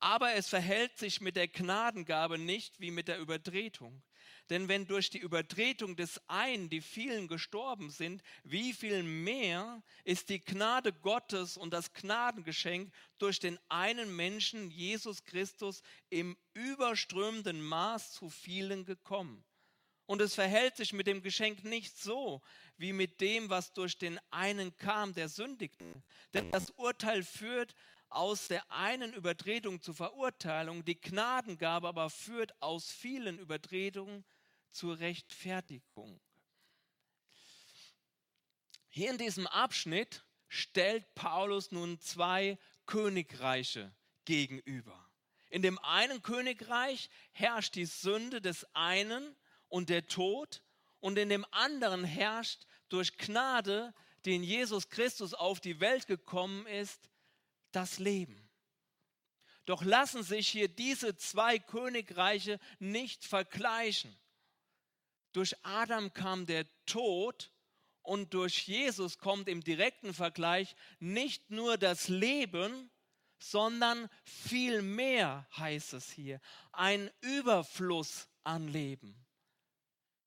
Aber 0.00 0.34
es 0.34 0.48
verhält 0.48 0.98
sich 0.98 1.20
mit 1.20 1.36
der 1.36 1.48
Gnadengabe 1.48 2.36
nicht 2.36 2.78
wie 2.80 2.90
mit 2.90 3.08
der 3.08 3.18
Übertretung. 3.18 4.02
Denn 4.50 4.68
wenn 4.68 4.86
durch 4.86 5.08
die 5.08 5.18
Übertretung 5.18 5.96
des 5.96 6.20
einen 6.28 6.68
die 6.68 6.82
vielen 6.82 7.28
gestorben 7.28 7.88
sind, 7.88 8.22
wie 8.42 8.74
viel 8.74 9.02
mehr 9.02 9.82
ist 10.04 10.28
die 10.28 10.40
Gnade 10.44 10.92
Gottes 10.92 11.56
und 11.56 11.72
das 11.72 11.94
Gnadengeschenk 11.94 12.92
durch 13.16 13.38
den 13.38 13.58
einen 13.70 14.14
Menschen, 14.14 14.70
Jesus 14.70 15.24
Christus, 15.24 15.80
im 16.10 16.36
überströmenden 16.52 17.62
Maß 17.62 18.12
zu 18.12 18.28
vielen 18.28 18.84
gekommen. 18.84 19.42
Und 20.06 20.20
es 20.20 20.34
verhält 20.34 20.76
sich 20.76 20.92
mit 20.92 21.06
dem 21.06 21.22
Geschenk 21.22 21.64
nicht 21.64 21.98
so, 21.98 22.42
wie 22.76 22.92
mit 22.92 23.20
dem, 23.20 23.48
was 23.48 23.72
durch 23.72 23.96
den 23.96 24.20
einen 24.30 24.76
kam, 24.76 25.14
der 25.14 25.28
sündigte. 25.28 26.02
Denn 26.34 26.50
das 26.50 26.70
Urteil 26.70 27.22
führt 27.22 27.74
aus 28.10 28.48
der 28.48 28.70
einen 28.70 29.12
Übertretung 29.12 29.80
zur 29.80 29.94
Verurteilung, 29.94 30.84
die 30.84 31.00
Gnadengabe 31.00 31.88
aber 31.88 32.10
führt 32.10 32.60
aus 32.62 32.90
vielen 32.90 33.38
Übertretungen 33.38 34.24
zur 34.70 34.98
Rechtfertigung. 34.98 36.20
Hier 38.90 39.10
in 39.10 39.18
diesem 39.18 39.46
Abschnitt 39.46 40.24
stellt 40.48 41.14
Paulus 41.14 41.72
nun 41.72 41.98
zwei 41.98 42.58
Königreiche 42.86 43.92
gegenüber. 44.24 45.10
In 45.50 45.62
dem 45.62 45.78
einen 45.80 46.22
Königreich 46.22 47.10
herrscht 47.32 47.74
die 47.74 47.86
Sünde 47.86 48.40
des 48.40 48.64
einen 48.74 49.36
und 49.74 49.90
der 49.90 50.06
Tod, 50.06 50.62
und 51.00 51.18
in 51.18 51.28
dem 51.28 51.44
anderen 51.50 52.04
herrscht 52.04 52.64
durch 52.90 53.18
Gnade, 53.18 53.92
die 54.24 54.36
in 54.36 54.44
Jesus 54.44 54.88
Christus 54.88 55.34
auf 55.34 55.58
die 55.58 55.80
Welt 55.80 56.06
gekommen 56.06 56.64
ist, 56.68 57.10
das 57.72 57.98
Leben. 57.98 58.48
Doch 59.64 59.82
lassen 59.82 60.22
sich 60.22 60.48
hier 60.48 60.68
diese 60.68 61.16
zwei 61.16 61.58
Königreiche 61.58 62.60
nicht 62.78 63.24
vergleichen. 63.24 64.16
Durch 65.32 65.56
Adam 65.64 66.14
kam 66.14 66.46
der 66.46 66.66
Tod 66.86 67.50
und 68.02 68.32
durch 68.32 68.68
Jesus 68.68 69.18
kommt 69.18 69.48
im 69.48 69.64
direkten 69.64 70.14
Vergleich 70.14 70.76
nicht 71.00 71.50
nur 71.50 71.78
das 71.78 72.06
Leben, 72.06 72.92
sondern 73.40 74.08
viel 74.22 74.82
mehr 74.82 75.48
heißt 75.56 75.94
es 75.94 76.12
hier, 76.12 76.40
ein 76.70 77.10
Überfluss 77.22 78.28
an 78.44 78.68
Leben. 78.68 79.23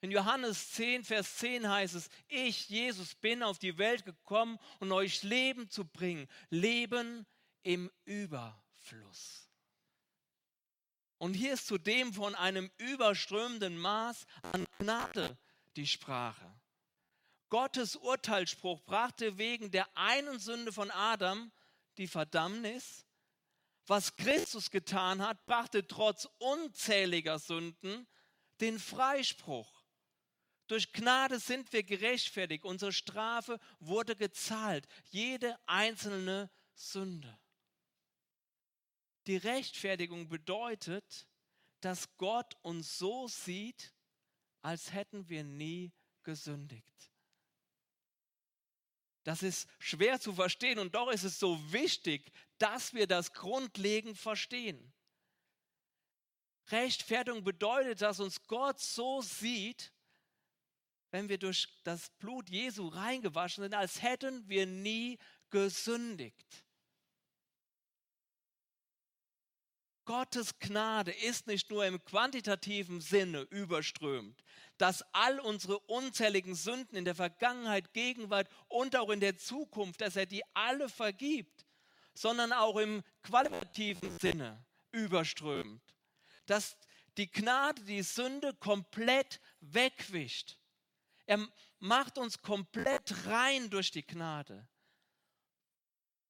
In 0.07 0.11
Johannes 0.11 0.71
10, 0.71 1.03
Vers 1.03 1.35
10 1.35 1.67
heißt 1.67 1.95
es, 1.95 2.09
ich, 2.29 2.69
Jesus, 2.69 3.13
bin 3.13 3.43
auf 3.43 3.59
die 3.59 3.77
Welt 3.77 4.05
gekommen, 4.05 4.57
um 4.79 4.89
euch 4.93 5.21
Leben 5.21 5.69
zu 5.69 5.83
bringen. 5.83 6.29
Leben 6.49 7.27
im 7.63 7.91
Überfluss. 8.05 9.49
Und 11.17 11.33
hier 11.33 11.55
ist 11.55 11.67
zudem 11.67 12.13
von 12.13 12.35
einem 12.35 12.71
überströmenden 12.77 13.77
Maß 13.77 14.25
an 14.53 14.65
Gnade 14.77 15.37
die 15.75 15.85
Sprache. 15.85 16.57
Gottes 17.49 17.97
Urteilsspruch 17.97 18.79
brachte 18.85 19.37
wegen 19.37 19.71
der 19.71 19.89
einen 19.97 20.39
Sünde 20.39 20.71
von 20.71 20.89
Adam 20.89 21.51
die 21.97 22.07
Verdammnis. 22.07 23.05
Was 23.87 24.15
Christus 24.15 24.71
getan 24.71 25.21
hat, 25.21 25.45
brachte 25.45 25.85
trotz 25.85 26.29
unzähliger 26.37 27.39
Sünden 27.39 28.07
den 28.61 28.79
Freispruch. 28.79 29.76
Durch 30.67 30.91
Gnade 30.91 31.39
sind 31.39 31.71
wir 31.71 31.83
gerechtfertigt. 31.83 32.65
Unsere 32.65 32.91
Strafe 32.91 33.59
wurde 33.79 34.15
gezahlt. 34.15 34.87
Jede 35.05 35.57
einzelne 35.65 36.49
Sünde. 36.75 37.37
Die 39.27 39.37
Rechtfertigung 39.37 40.29
bedeutet, 40.29 41.27
dass 41.81 42.15
Gott 42.17 42.55
uns 42.61 42.97
so 42.97 43.27
sieht, 43.27 43.93
als 44.61 44.93
hätten 44.93 45.29
wir 45.29 45.43
nie 45.43 45.93
gesündigt. 46.23 47.11
Das 49.23 49.43
ist 49.43 49.67
schwer 49.79 50.19
zu 50.19 50.33
verstehen 50.33 50.79
und 50.79 50.95
doch 50.95 51.11
ist 51.11 51.23
es 51.23 51.37
so 51.39 51.59
wichtig, 51.71 52.31
dass 52.57 52.93
wir 52.93 53.07
das 53.07 53.33
grundlegend 53.33 54.17
verstehen. 54.17 54.93
Rechtfertigung 56.69 57.43
bedeutet, 57.43 58.01
dass 58.01 58.19
uns 58.19 58.47
Gott 58.47 58.79
so 58.79 59.21
sieht, 59.21 59.91
wenn 61.11 61.29
wir 61.29 61.37
durch 61.37 61.67
das 61.83 62.09
Blut 62.19 62.49
Jesu 62.49 62.87
reingewaschen 62.87 63.63
sind, 63.63 63.73
als 63.73 64.01
hätten 64.01 64.47
wir 64.47 64.65
nie 64.65 65.17
gesündigt. 65.49 66.63
Gottes 70.07 70.57
Gnade 70.59 71.11
ist 71.11 71.47
nicht 71.47 71.69
nur 71.69 71.85
im 71.85 72.03
quantitativen 72.05 73.01
Sinne 73.01 73.41
überströmt, 73.41 74.41
dass 74.77 75.03
all 75.13 75.37
unsere 75.41 75.79
unzähligen 75.79 76.55
Sünden 76.55 76.95
in 76.97 77.03
der 77.03 77.13
Vergangenheit, 77.13 77.93
Gegenwart 77.93 78.47
und 78.69 78.95
auch 78.95 79.09
in 79.09 79.19
der 79.19 79.37
Zukunft, 79.37 79.99
dass 79.99 80.15
er 80.15 80.25
die 80.25 80.43
alle 80.53 80.87
vergibt, 80.87 81.65
sondern 82.13 82.53
auch 82.53 82.77
im 82.77 83.03
qualitativen 83.21 84.17
Sinne 84.19 84.65
überströmt. 84.93 85.83
Dass 86.45 86.77
die 87.17 87.29
Gnade 87.29 87.83
die 87.83 88.01
Sünde 88.01 88.53
komplett 88.53 89.41
wegwischt. 89.59 90.57
Er 91.27 91.47
macht 91.79 92.17
uns 92.17 92.41
komplett 92.41 93.25
rein 93.27 93.69
durch 93.69 93.91
die 93.91 94.05
Gnade. 94.05 94.67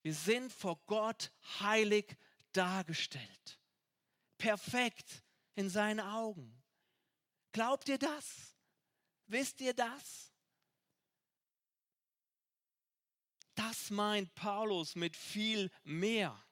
Wir 0.02 0.14
sind 0.14 0.52
vor 0.52 0.84
Gott 0.88 1.32
heilig 1.60 2.18
dargestellt. 2.52 3.60
Perfekt 4.38 5.24
in 5.56 5.70
seinen 5.70 6.00
Augen. 6.00 6.62
Glaubt 7.52 7.88
ihr 7.90 8.00
das? 8.00 8.56
Wisst 9.28 9.62
ihr 9.62 9.74
das? 9.74 10.34
Das 13.54 13.90
meint 13.90 14.34
Paulus 14.36 14.96
mit 14.96 15.16
viel 15.16 15.72
mehr. 15.84 16.44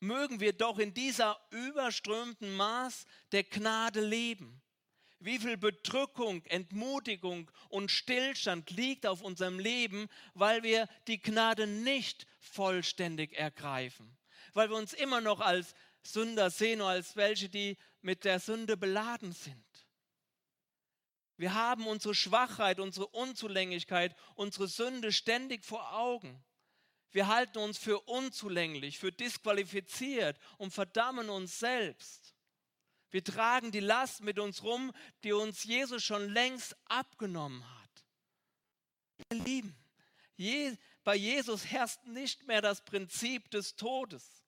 Mögen 0.00 0.40
wir 0.40 0.52
doch 0.52 0.78
in 0.78 0.94
dieser 0.94 1.40
überströmten 1.50 2.54
Maß 2.56 3.04
der 3.32 3.44
Gnade 3.44 4.00
leben. 4.00 4.63
Wie 5.24 5.38
viel 5.38 5.56
Bedrückung, 5.56 6.44
Entmutigung 6.44 7.50
und 7.70 7.90
Stillstand 7.90 8.68
liegt 8.68 9.06
auf 9.06 9.22
unserem 9.22 9.58
Leben, 9.58 10.10
weil 10.34 10.62
wir 10.62 10.86
die 11.06 11.18
Gnade 11.18 11.66
nicht 11.66 12.26
vollständig 12.40 13.32
ergreifen. 13.32 14.18
Weil 14.52 14.68
wir 14.68 14.76
uns 14.76 14.92
immer 14.92 15.22
noch 15.22 15.40
als 15.40 15.74
Sünder 16.02 16.50
sehen 16.50 16.82
oder 16.82 16.90
als 16.90 17.16
welche, 17.16 17.48
die 17.48 17.78
mit 18.02 18.26
der 18.26 18.38
Sünde 18.38 18.76
beladen 18.76 19.32
sind. 19.32 19.64
Wir 21.38 21.54
haben 21.54 21.86
unsere 21.86 22.14
Schwachheit, 22.14 22.78
unsere 22.78 23.06
Unzulänglichkeit, 23.06 24.14
unsere 24.34 24.68
Sünde 24.68 25.10
ständig 25.10 25.64
vor 25.64 25.94
Augen. 25.94 26.44
Wir 27.12 27.28
halten 27.28 27.60
uns 27.60 27.78
für 27.78 27.98
unzulänglich, 28.00 28.98
für 28.98 29.10
disqualifiziert 29.10 30.38
und 30.58 30.74
verdammen 30.74 31.30
uns 31.30 31.58
selbst. 31.58 32.33
Wir 33.14 33.22
tragen 33.22 33.70
die 33.70 33.78
Last 33.78 34.22
mit 34.22 34.40
uns 34.40 34.64
rum, 34.64 34.92
die 35.22 35.32
uns 35.32 35.62
Jesus 35.62 36.02
schon 36.02 36.30
längst 36.30 36.74
abgenommen 36.86 37.64
hat. 37.64 38.04
Ihr 39.30 39.38
Lieben, 39.38 39.76
je, 40.34 40.76
bei 41.04 41.14
Jesus 41.14 41.64
herrscht 41.66 42.04
nicht 42.06 42.48
mehr 42.48 42.60
das 42.60 42.84
Prinzip 42.84 43.52
des 43.52 43.76
Todes. 43.76 44.42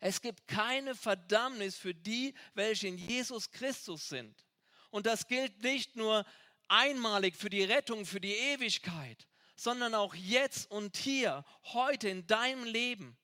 Es 0.00 0.20
gibt 0.20 0.48
keine 0.48 0.96
Verdammnis 0.96 1.76
für 1.76 1.94
die, 1.94 2.34
welche 2.54 2.88
in 2.88 2.98
Jesus 2.98 3.52
Christus 3.52 4.08
sind. 4.08 4.44
Und 4.90 5.06
das 5.06 5.28
gilt 5.28 5.62
nicht 5.62 5.94
nur 5.94 6.26
einmalig 6.66 7.36
für 7.36 7.48
die 7.48 7.62
Rettung, 7.62 8.06
für 8.06 8.20
die 8.20 8.34
Ewigkeit, 8.34 9.28
sondern 9.54 9.94
auch 9.94 10.16
jetzt 10.16 10.68
und 10.68 10.96
hier, 10.96 11.44
heute 11.66 12.08
in 12.08 12.26
deinem 12.26 12.64
Leben. 12.64 13.16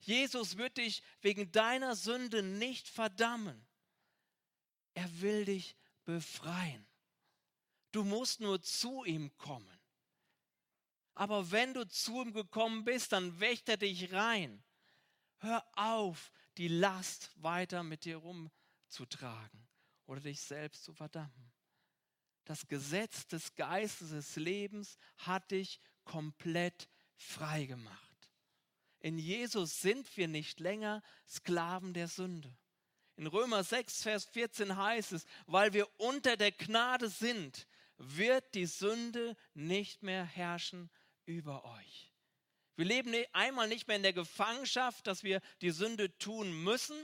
Jesus 0.00 0.58
wird 0.58 0.76
dich 0.76 1.02
wegen 1.22 1.50
deiner 1.52 1.96
Sünde 1.96 2.42
nicht 2.42 2.86
verdammen. 2.86 3.64
Er 4.98 5.20
will 5.20 5.44
dich 5.44 5.76
befreien. 6.04 6.84
Du 7.92 8.02
musst 8.02 8.40
nur 8.40 8.60
zu 8.60 9.04
ihm 9.04 9.30
kommen. 9.36 9.78
Aber 11.14 11.52
wenn 11.52 11.72
du 11.72 11.86
zu 11.86 12.20
ihm 12.20 12.32
gekommen 12.32 12.82
bist, 12.82 13.12
dann 13.12 13.38
wächt 13.38 13.68
er 13.68 13.76
dich 13.76 14.12
rein. 14.12 14.60
Hör 15.36 15.64
auf, 15.76 16.32
die 16.56 16.66
Last 16.66 17.30
weiter 17.36 17.84
mit 17.84 18.06
dir 18.06 18.16
rumzutragen 18.16 19.68
oder 20.06 20.20
dich 20.20 20.40
selbst 20.40 20.82
zu 20.82 20.92
verdammen. 20.92 21.52
Das 22.44 22.66
Gesetz 22.66 23.24
des 23.28 23.54
Geistes 23.54 24.10
des 24.10 24.34
Lebens 24.34 24.98
hat 25.18 25.52
dich 25.52 25.80
komplett 26.02 26.88
frei 27.14 27.66
gemacht. 27.66 28.32
In 28.98 29.16
Jesus 29.16 29.80
sind 29.80 30.16
wir 30.16 30.26
nicht 30.26 30.58
länger 30.58 31.04
Sklaven 31.28 31.94
der 31.94 32.08
Sünde. 32.08 32.52
In 33.18 33.26
Römer 33.26 33.64
6, 33.64 34.04
Vers 34.04 34.26
14 34.26 34.76
heißt 34.76 35.10
es, 35.10 35.26
weil 35.46 35.72
wir 35.72 35.88
unter 35.98 36.36
der 36.36 36.52
Gnade 36.52 37.08
sind, 37.08 37.66
wird 37.96 38.54
die 38.54 38.66
Sünde 38.66 39.36
nicht 39.54 40.04
mehr 40.04 40.24
herrschen 40.24 40.88
über 41.26 41.64
euch. 41.64 42.14
Wir 42.76 42.84
leben 42.84 43.12
einmal 43.32 43.66
nicht 43.66 43.88
mehr 43.88 43.96
in 43.96 44.04
der 44.04 44.12
Gefangenschaft, 44.12 45.08
dass 45.08 45.24
wir 45.24 45.40
die 45.62 45.72
Sünde 45.72 46.16
tun 46.18 46.62
müssen, 46.62 46.96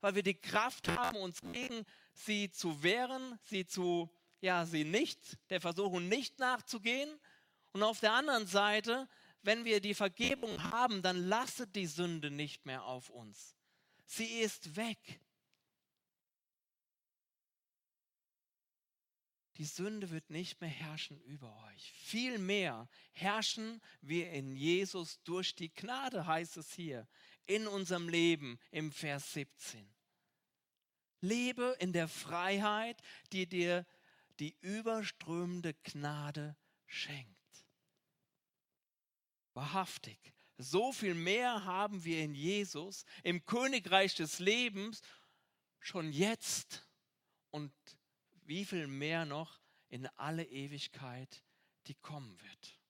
weil 0.00 0.14
wir 0.14 0.22
die 0.22 0.40
Kraft 0.40 0.88
haben, 0.88 1.18
uns 1.18 1.42
gegen 1.52 1.84
sie 2.14 2.50
zu 2.50 2.82
wehren, 2.82 3.38
sie 3.44 3.66
zu, 3.66 4.08
ja, 4.40 4.64
sie 4.64 4.84
nicht, 4.84 5.36
der 5.50 5.60
Versuchung 5.60 6.08
nicht 6.08 6.38
nachzugehen. 6.38 7.10
Und 7.72 7.82
auf 7.82 8.00
der 8.00 8.14
anderen 8.14 8.46
Seite, 8.46 9.06
wenn 9.42 9.66
wir 9.66 9.82
die 9.82 9.92
Vergebung 9.92 10.62
haben, 10.72 11.02
dann 11.02 11.28
lastet 11.28 11.76
die 11.76 11.86
Sünde 11.86 12.30
nicht 12.30 12.64
mehr 12.64 12.84
auf 12.84 13.10
uns. 13.10 13.54
Sie 14.06 14.40
ist 14.40 14.76
weg. 14.76 15.20
Die 19.58 19.64
Sünde 19.64 20.10
wird 20.10 20.30
nicht 20.30 20.60
mehr 20.60 20.70
herrschen 20.70 21.20
über 21.22 21.52
euch. 21.64 21.92
Vielmehr 21.96 22.88
herrschen 23.12 23.82
wir 24.00 24.30
in 24.30 24.54
Jesus 24.54 25.20
durch 25.24 25.56
die 25.56 25.74
Gnade, 25.74 26.26
heißt 26.26 26.56
es 26.58 26.72
hier, 26.72 27.08
in 27.46 27.66
unserem 27.66 28.08
Leben 28.08 28.60
im 28.70 28.92
Vers 28.92 29.32
17. 29.32 29.92
Lebe 31.20 31.76
in 31.80 31.92
der 31.92 32.06
Freiheit, 32.06 33.02
die 33.32 33.48
dir 33.48 33.84
die 34.38 34.56
überströmende 34.60 35.74
Gnade 35.82 36.56
schenkt. 36.86 37.34
Wahrhaftig, 39.54 40.32
so 40.56 40.92
viel 40.92 41.14
mehr 41.14 41.64
haben 41.64 42.04
wir 42.04 42.22
in 42.22 42.32
Jesus, 42.32 43.04
im 43.24 43.44
Königreich 43.44 44.14
des 44.14 44.38
Lebens, 44.38 45.02
schon 45.80 46.12
jetzt 46.12 46.88
und 47.50 47.72
wie 48.48 48.64
viel 48.64 48.86
mehr 48.86 49.26
noch 49.26 49.60
in 49.90 50.06
alle 50.16 50.42
Ewigkeit, 50.42 51.42
die 51.86 51.94
kommen 51.94 52.40
wird. 52.40 52.80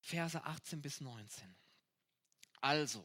Verse 0.00 0.44
18 0.44 0.80
bis 0.80 1.00
19. 1.00 1.56
Also, 2.60 3.04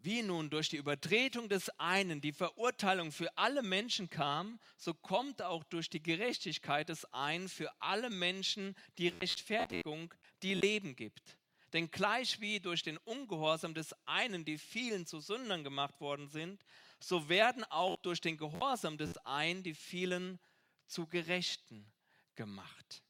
wie 0.00 0.22
nun 0.22 0.50
durch 0.50 0.68
die 0.68 0.76
Übertretung 0.76 1.48
des 1.48 1.70
einen 1.78 2.20
die 2.20 2.32
Verurteilung 2.32 3.10
für 3.10 3.36
alle 3.38 3.62
Menschen 3.62 4.10
kam, 4.10 4.60
so 4.76 4.92
kommt 4.92 5.40
auch 5.40 5.64
durch 5.64 5.88
die 5.88 6.02
Gerechtigkeit 6.02 6.90
des 6.90 7.06
einen 7.14 7.48
für 7.48 7.72
alle 7.80 8.10
Menschen 8.10 8.74
die 8.98 9.08
Rechtfertigung, 9.08 10.12
die 10.42 10.54
Leben 10.54 10.94
gibt. 10.94 11.38
Denn 11.72 11.90
gleich 11.90 12.40
wie 12.40 12.60
durch 12.60 12.82
den 12.82 12.98
Ungehorsam 12.98 13.72
des 13.72 13.94
einen 14.04 14.44
die 14.44 14.58
vielen 14.58 15.06
zu 15.06 15.20
Sündern 15.20 15.64
gemacht 15.64 16.00
worden 16.00 16.28
sind, 16.28 16.64
so 17.00 17.28
werden 17.28 17.64
auch 17.64 17.96
durch 17.96 18.20
den 18.20 18.36
Gehorsam 18.36 18.98
des 18.98 19.16
einen 19.18 19.62
die 19.62 19.74
vielen 19.74 20.38
zu 20.86 21.06
Gerechten 21.06 21.90
gemacht. 22.34 23.02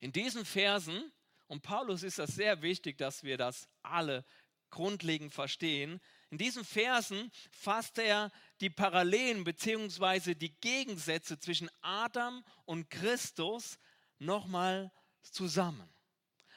In 0.00 0.12
diesen 0.12 0.44
Versen, 0.44 1.12
und 1.46 1.62
Paulus 1.62 2.02
ist 2.02 2.18
das 2.18 2.34
sehr 2.34 2.62
wichtig, 2.62 2.98
dass 2.98 3.22
wir 3.22 3.38
das 3.38 3.68
alle 3.82 4.24
grundlegend 4.70 5.32
verstehen. 5.32 6.00
In 6.30 6.38
diesen 6.38 6.64
Versen 6.64 7.30
fasst 7.52 7.98
er 7.98 8.32
die 8.60 8.70
Parallelen 8.70 9.44
bzw. 9.44 10.34
die 10.34 10.52
Gegensätze 10.60 11.38
zwischen 11.38 11.70
Adam 11.80 12.44
und 12.64 12.90
Christus 12.90 13.78
nochmal 14.18 14.92
zusammen. 15.22 15.88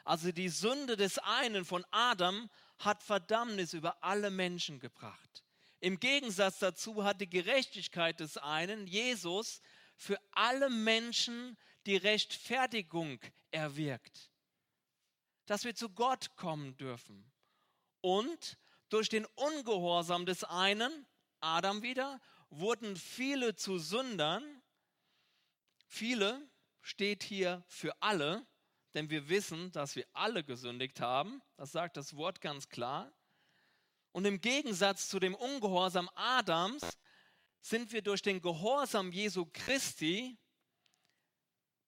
Also 0.03 0.31
die 0.31 0.49
Sünde 0.49 0.97
des 0.97 1.19
einen 1.19 1.63
von 1.63 1.85
Adam 1.91 2.49
hat 2.79 3.03
Verdammnis 3.03 3.73
über 3.73 4.03
alle 4.03 4.29
Menschen 4.29 4.79
gebracht. 4.79 5.43
Im 5.79 5.99
Gegensatz 5.99 6.59
dazu 6.59 7.03
hat 7.03 7.21
die 7.21 7.29
Gerechtigkeit 7.29 8.19
des 8.19 8.37
einen, 8.37 8.87
Jesus, 8.87 9.61
für 9.95 10.19
alle 10.31 10.69
Menschen 10.69 11.57
die 11.85 11.97
Rechtfertigung 11.97 13.19
erwirkt. 13.51 14.31
Dass 15.45 15.63
wir 15.63 15.75
zu 15.75 15.89
Gott 15.89 16.35
kommen 16.35 16.75
dürfen. 16.77 17.31
Und 18.01 18.57
durch 18.89 19.09
den 19.09 19.25
Ungehorsam 19.35 20.25
des 20.25 20.43
einen, 20.43 21.05
Adam 21.39 21.81
wieder, 21.81 22.19
wurden 22.49 22.95
viele 22.95 23.55
zu 23.55 23.77
Sündern. 23.77 24.43
Viele 25.87 26.49
steht 26.81 27.23
hier 27.23 27.63
für 27.67 28.01
alle, 28.01 28.45
denn 28.93 29.09
wir 29.09 29.29
wissen, 29.29 29.71
dass 29.71 29.95
wir 29.95 30.05
alle 30.13 30.43
gesündigt 30.43 31.01
haben. 31.01 31.41
Das 31.55 31.71
sagt 31.71 31.97
das 31.97 32.15
Wort 32.15 32.41
ganz 32.41 32.69
klar. 32.69 33.11
Und 34.17 34.25
im 34.25 34.41
Gegensatz 34.41 35.10
zu 35.10 35.19
dem 35.19 35.36
Ungehorsam 35.36 36.10
Adams 36.15 36.97
sind 37.62 37.91
wir 37.91 38.01
durch 38.01 38.23
den 38.23 38.41
Gehorsam 38.41 39.12
Jesu 39.12 39.45
Christi, 39.53 40.39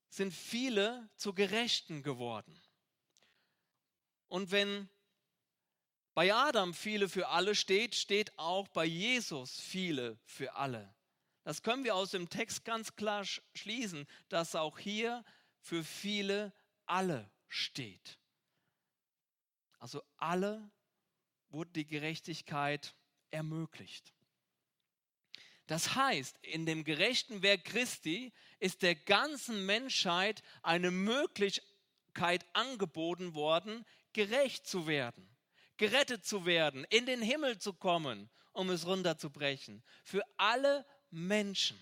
sind 0.10 0.32
viele 0.32 1.10
zu 1.15 1.34
Gerechten 1.34 2.04
geworden. 2.04 2.62
Und 4.28 4.52
wenn 4.52 4.92
bei 6.13 6.32
Adam 6.32 6.76
viele 6.76 7.10
für 7.10 7.30
alle 7.30 7.56
steht, 7.56 7.96
steht 7.96 8.38
auch 8.38 8.68
bei 8.68 8.86
Jesus 8.86 9.60
viele 9.60 10.20
für 10.24 10.54
alle. 10.54 10.94
Das 11.46 11.63
können 11.63 11.84
wir 11.84 11.96
aus 11.96 12.12
dem 12.12 12.30
Text 12.30 12.63
ganz 12.63 12.96
klar 12.96 13.26
schließen, 13.56 14.06
dass 14.28 14.54
auch 14.54 14.78
hier 14.78 15.26
für 15.62 15.84
viele 15.84 16.54
alle 16.86 17.32
steht. 17.48 18.20
Also 19.80 20.04
alle 20.18 20.70
wurde 21.50 21.72
die 21.72 21.88
Gerechtigkeit 21.88 22.96
ermöglicht. 23.32 24.14
Das 25.68 25.94
heißt, 25.94 26.36
in 26.42 26.66
dem 26.66 26.84
gerechten 26.84 27.44
Werk 27.44 27.64
Christi 27.64 28.34
ist 28.60 28.82
der 28.82 28.96
ganzen 28.96 29.68
Menschheit 29.68 30.42
eine 30.64 30.90
Möglichkeit 30.90 32.44
angeboten 32.54 33.36
worden, 33.36 33.86
gerecht 34.14 34.66
zu 34.66 34.88
werden, 34.88 35.30
gerettet 35.78 36.26
zu 36.26 36.46
werden, 36.46 36.86
in 36.90 37.06
den 37.06 37.22
Himmel 37.22 37.60
zu 37.60 37.74
kommen, 37.74 38.32
um 38.52 38.72
es 38.72 38.88
runterzubrechen. 38.88 39.84
Für 40.04 40.24
alle 40.38 40.88
Menschen. 41.12 41.80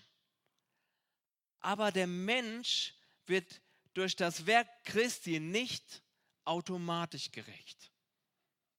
Aber 1.60 1.90
der 1.90 2.06
Mensch 2.06 2.94
wird 3.26 3.62
durch 3.94 4.16
das 4.16 4.46
Werk 4.46 4.68
Christi 4.84 5.40
nicht 5.40 6.02
automatisch 6.44 7.32
gerecht. 7.32 7.90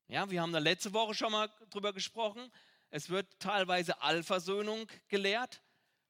Ja, 0.09 0.27
wir 0.31 0.41
haben 0.41 0.51
da 0.51 0.57
letzte 0.57 0.91
Woche 0.91 1.13
schon 1.13 1.31
mal 1.31 1.51
drüber 1.69 1.93
gesprochen. 1.93 2.51
Es 2.89 3.09
wird 3.09 3.27
teilweise 3.39 4.01
Allversöhnung 4.01 4.87
gelehrt. 5.07 5.61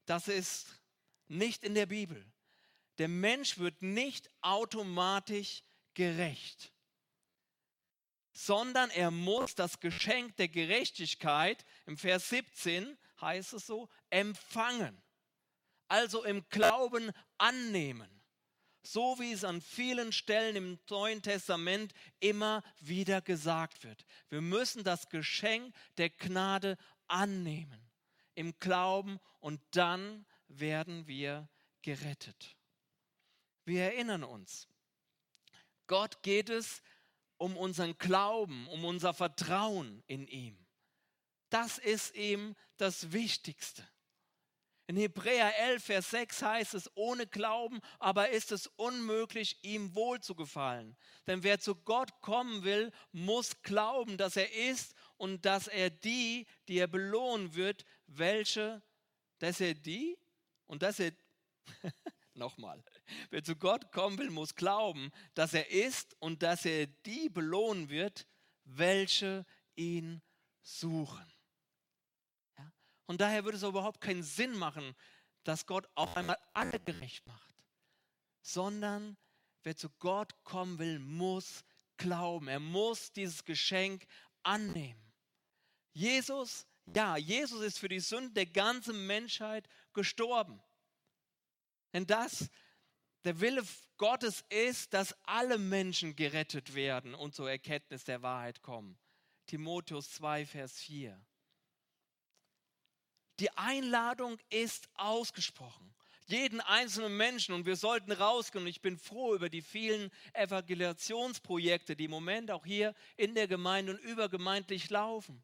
Das 0.06 0.30
ist 0.30 0.68
nicht 1.28 1.66
in 1.66 1.76
der 1.76 1.86
Bibel. 1.86 2.26
Der 2.98 3.10
Mensch 3.10 3.58
wird 3.58 3.82
nicht 3.82 4.30
automatisch 4.40 5.64
gerecht, 5.96 6.72
sondern 8.32 8.90
er 8.92 9.12
muss 9.12 9.54
das 9.56 9.82
Geschenk 9.82 10.38
der 10.38 10.48
Gerechtigkeit, 10.48 11.66
im 11.86 11.98
Vers 11.98 12.30
17 12.30 12.98
heißt 13.20 13.52
es 13.52 13.68
so, 13.68 13.90
empfangen. 14.10 15.02
Also 15.90 16.24
im 16.24 16.48
Glauben 16.48 17.12
annehmen 17.38 18.19
so 18.84 19.20
wie 19.20 19.32
es 19.32 19.44
an 19.44 19.62
vielen 19.62 20.12
Stellen 20.12 20.56
im 20.56 20.80
Neuen 20.90 21.22
Testament 21.22 21.94
immer 22.20 22.64
wieder 22.80 23.22
gesagt 23.22 23.84
wird. 23.84 24.06
Wir 24.30 24.42
müssen 24.42 24.84
das 24.84 25.10
Geschenk 25.10 25.76
der 25.98 26.10
Gnade 26.10 26.78
annehmen 27.08 27.90
im 28.36 28.58
Glauben 28.60 29.20
und 29.40 29.62
dann 29.72 30.26
werden 30.48 31.08
wir 31.08 31.50
gerettet. 31.82 32.56
Wir 33.66 33.84
erinnern 33.84 34.24
uns, 34.24 34.68
Gott 35.88 36.24
geht 36.24 36.50
es 36.50 36.82
um 37.38 37.58
unseren 37.58 37.98
Glauben, 37.98 38.68
um 38.68 38.86
unser 38.86 39.14
Vertrauen 39.14 40.04
in 40.08 40.28
ihm. 40.28 40.58
Das 41.50 41.78
ist 41.78 42.16
ihm 42.16 42.56
das 42.78 43.12
Wichtigste. 43.12 43.88
In 44.90 44.98
Hebräer 44.98 45.56
11, 45.56 45.84
Vers 45.84 46.10
6 46.10 46.42
heißt 46.42 46.74
es, 46.74 46.90
ohne 46.96 47.28
Glauben 47.28 47.80
aber 48.00 48.30
ist 48.30 48.52
es 48.52 48.66
unmöglich, 48.66 49.64
ihm 49.64 49.94
wohl 49.94 50.20
zu 50.20 50.34
gefallen. 50.34 50.98
Denn 51.28 51.44
wer 51.44 51.60
zu 51.60 51.76
Gott 51.76 52.10
kommen 52.22 52.64
will, 52.64 52.92
muss 53.12 53.62
glauben, 53.62 54.18
dass 54.18 54.36
er 54.36 54.52
ist 54.52 54.96
und 55.18 55.46
dass 55.46 55.68
er 55.68 55.92
die, 55.92 56.48
die 56.68 56.80
er 56.80 56.88
belohnen 56.88 57.54
wird, 57.54 57.86
welche, 58.08 58.82
dass 59.38 59.62
er 59.62 59.76
die 59.76 60.18
und 60.66 60.82
dass 60.82 61.00
er, 61.00 61.12
nochmal, 62.34 62.84
wer 63.30 63.44
zu 63.44 63.56
Gott 63.56 63.92
kommen 63.92 64.18
will, 64.18 64.32
muss 64.32 64.56
glauben, 64.56 65.12
dass 65.36 65.54
er 65.54 65.70
ist 65.70 66.16
und 66.18 66.42
dass 66.42 66.66
er 66.66 66.88
die 66.88 67.30
belohnen 67.30 67.90
wird, 67.90 68.26
welche 68.64 69.46
ihn 69.76 70.24
suchen. 70.64 71.32
Und 73.10 73.22
daher 73.22 73.44
würde 73.44 73.58
es 73.58 73.64
überhaupt 73.64 74.02
keinen 74.02 74.22
Sinn 74.22 74.56
machen, 74.56 74.96
dass 75.44 75.66
Gott 75.66 75.90
auf 75.96 76.16
einmal 76.16 76.38
alle 76.54 76.80
gerecht 76.80 77.26
macht, 77.26 77.56
sondern 78.44 79.18
wer 79.64 79.76
zu 79.76 79.90
Gott 79.98 80.44
kommen 80.44 80.78
will, 80.78 81.00
muss 81.00 81.64
glauben. 81.98 82.48
Er 82.48 82.60
muss 82.60 83.12
dieses 83.12 83.44
Geschenk 83.44 84.06
annehmen. 84.44 85.02
Jesus, 85.92 86.68
ja, 86.86 87.18
Jesus 87.18 87.64
ist 87.64 87.80
für 87.80 87.90
die 87.90 88.00
Sünden 88.00 88.36
der 88.36 88.46
ganzen 88.46 89.08
Menschheit 89.08 89.68
gestorben. 89.94 90.62
Denn 91.94 92.06
das, 92.06 92.48
der 93.24 93.40
Wille 93.40 93.64
Gottes 93.98 94.46
ist, 94.50 94.94
dass 94.94 95.16
alle 95.24 95.58
Menschen 95.58 96.16
gerettet 96.16 96.76
werden 96.76 97.16
und 97.16 97.34
zur 97.34 97.50
Erkenntnis 97.50 98.04
der 98.04 98.22
Wahrheit 98.22 98.62
kommen. 98.62 99.00
Timotheus 99.48 100.12
2, 100.12 100.46
Vers 100.46 100.78
4. 100.82 101.20
Die 103.40 103.50
Einladung 103.58 104.38
ist 104.50 104.90
ausgesprochen. 104.96 105.94
Jeden 106.28 106.62
einzelnen 106.62 107.16
Menschen 107.18 107.56
und 107.56 107.66
wir 107.66 107.76
sollten 107.76 108.12
rausgehen. 108.12 108.64
Und 108.64 108.70
ich 108.70 108.82
bin 108.82 108.98
froh 108.98 109.34
über 109.34 109.50
die 109.50 109.62
vielen 109.62 110.12
Evangelisationsprojekte, 110.34 111.96
die 111.96 112.06
im 112.06 112.12
Moment 112.12 112.52
auch 112.52 112.66
hier 112.66 112.94
in 113.18 113.34
der 113.34 113.48
Gemeinde 113.48 113.94
und 113.94 114.00
übergemeindlich 114.00 114.90
laufen. 114.90 115.44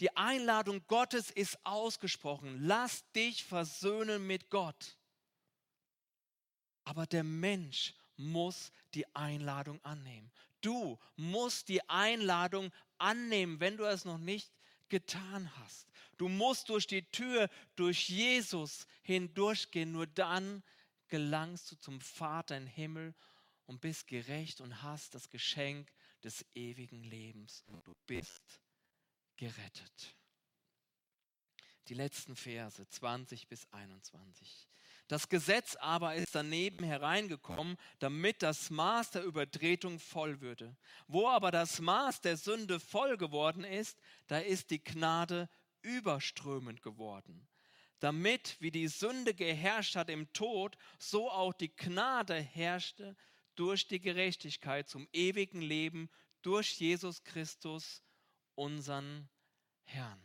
Die 0.00 0.16
Einladung 0.16 0.86
Gottes 0.86 1.30
ist 1.30 1.58
ausgesprochen. 1.64 2.60
Lass 2.62 3.04
dich 3.12 3.44
versöhnen 3.44 4.26
mit 4.26 4.48
Gott. 4.48 4.96
Aber 6.84 7.06
der 7.06 7.24
Mensch 7.24 7.92
muss 8.16 8.72
die 8.94 9.04
Einladung 9.14 9.84
annehmen. 9.84 10.30
Du 10.60 10.98
musst 11.16 11.68
die 11.68 11.86
Einladung 11.90 12.72
annehmen, 12.96 13.60
wenn 13.60 13.76
du 13.76 13.84
es 13.84 14.04
noch 14.04 14.18
nicht 14.18 14.50
getan 14.88 15.54
hast. 15.56 15.88
Du 16.16 16.28
musst 16.28 16.68
durch 16.68 16.86
die 16.86 17.02
Tür, 17.10 17.48
durch 17.76 18.08
Jesus 18.08 18.86
hindurchgehen. 19.02 19.92
Nur 19.92 20.06
dann 20.06 20.62
gelangst 21.08 21.70
du 21.70 21.76
zum 21.76 22.00
Vater 22.00 22.56
im 22.56 22.66
Himmel 22.66 23.14
und 23.66 23.80
bist 23.80 24.06
gerecht 24.06 24.60
und 24.60 24.82
hast 24.82 25.14
das 25.14 25.28
Geschenk 25.28 25.92
des 26.22 26.44
ewigen 26.54 27.04
Lebens. 27.04 27.64
Du 27.84 27.94
bist 28.06 28.60
gerettet. 29.36 30.14
Die 31.88 31.94
letzten 31.94 32.36
Verse 32.36 32.86
20 32.86 33.48
bis 33.48 33.66
21. 33.72 34.68
Das 35.08 35.30
Gesetz 35.30 35.74
aber 35.76 36.14
ist 36.14 36.34
daneben 36.34 36.84
hereingekommen, 36.84 37.78
damit 37.98 38.42
das 38.42 38.68
Maß 38.68 39.10
der 39.12 39.24
Übertretung 39.24 39.98
voll 39.98 40.42
würde. 40.42 40.76
Wo 41.06 41.28
aber 41.28 41.50
das 41.50 41.80
Maß 41.80 42.20
der 42.20 42.36
Sünde 42.36 42.78
voll 42.78 43.16
geworden 43.16 43.64
ist, 43.64 43.98
da 44.26 44.38
ist 44.38 44.70
die 44.70 44.84
Gnade 44.84 45.48
überströmend 45.80 46.82
geworden. 46.82 47.48
Damit, 48.00 48.56
wie 48.60 48.70
die 48.70 48.86
Sünde 48.86 49.34
geherrscht 49.34 49.96
hat 49.96 50.10
im 50.10 50.30
Tod, 50.34 50.76
so 50.98 51.30
auch 51.30 51.54
die 51.54 51.74
Gnade 51.74 52.34
herrschte 52.34 53.16
durch 53.56 53.88
die 53.88 54.00
Gerechtigkeit 54.00 54.88
zum 54.88 55.08
ewigen 55.12 55.62
Leben 55.62 56.10
durch 56.42 56.78
Jesus 56.78 57.24
Christus, 57.24 58.02
unseren 58.54 59.28
Herrn. 59.84 60.20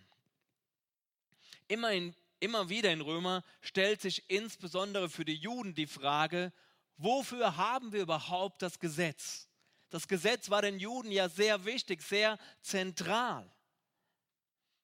Immer, 1.68 1.94
in, 1.94 2.16
immer 2.44 2.70
wieder 2.70 2.92
in 2.92 3.02
Römer 3.02 3.44
stellt 3.62 4.02
sich 4.02 4.30
insbesondere 4.30 5.10
für 5.10 5.26
die 5.26 5.36
Juden 5.36 5.74
die 5.74 5.88
Frage, 5.88 6.52
wofür 6.98 7.58
haben 7.58 7.94
wir 7.94 8.02
überhaupt 8.02 8.62
das 8.62 8.80
Gesetz? 8.80 9.48
Das 9.90 10.08
Gesetz 10.08 10.50
war 10.50 10.62
den 10.62 10.80
Juden 10.80 11.12
ja 11.12 11.30
sehr 11.30 11.66
wichtig, 11.66 12.02
sehr 12.02 12.38
zentral. 12.62 13.50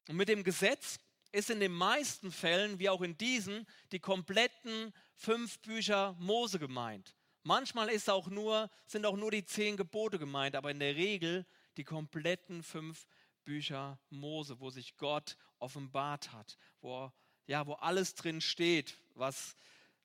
Und 0.08 0.16
mit 0.16 0.30
dem 0.30 0.44
Gesetz 0.44 1.00
ist 1.32 1.50
in 1.50 1.60
den 1.60 1.74
meisten 1.74 2.32
Fällen, 2.32 2.80
wie 2.80 2.90
auch 2.90 3.02
in 3.02 3.18
diesen, 3.18 3.68
die 3.92 4.00
kompletten 4.00 4.94
fünf 5.16 5.60
Bücher 5.60 6.16
Mose 6.20 6.60
gemeint. 6.60 7.16
Manchmal 7.44 7.90
ist 7.90 8.10
auch 8.10 8.28
nur, 8.28 8.70
sind 8.86 9.06
auch 9.06 9.18
nur 9.18 9.32
die 9.32 9.46
zehn 9.46 9.78
Gebote 9.78 10.18
gemeint, 10.18 10.56
aber 10.56 10.72
in 10.72 10.80
der 10.80 10.96
Regel 10.96 11.46
die 11.78 11.84
kompletten 11.84 12.64
fünf 12.64 13.08
Bücher 13.44 14.00
Mose, 14.10 14.60
wo 14.60 14.70
sich 14.70 14.98
Gott 14.98 15.38
offenbart 15.60 16.32
hat, 16.32 16.58
wo, 16.82 17.12
ja, 17.50 17.66
wo 17.66 17.74
alles 17.74 18.14
drin 18.14 18.42
steht, 18.42 18.94
was 19.16 19.56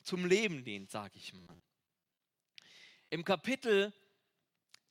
zum 0.03 0.25
Leben 0.25 0.65
dient, 0.65 0.91
sage 0.91 1.19
ich 1.19 1.35
mal. 1.35 1.63
Im 3.11 3.23
Kapitel 3.23 3.93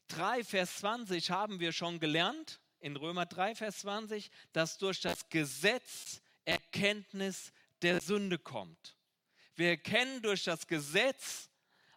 3, 0.09 0.43
Vers 0.43 0.77
20 0.77 1.31
haben 1.31 1.59
wir 1.59 1.71
schon 1.71 1.99
gelernt, 1.99 2.61
in 2.79 2.95
Römer 2.95 3.25
3, 3.25 3.55
Vers 3.55 3.79
20, 3.79 4.29
dass 4.51 4.77
durch 4.77 5.01
das 5.01 5.29
Gesetz 5.29 6.21
Erkenntnis 6.45 7.51
der 7.81 7.99
Sünde 7.99 8.37
kommt. 8.37 8.97
Wir 9.55 9.69
erkennen 9.69 10.21
durch 10.21 10.43
das 10.43 10.67
Gesetz 10.67 11.49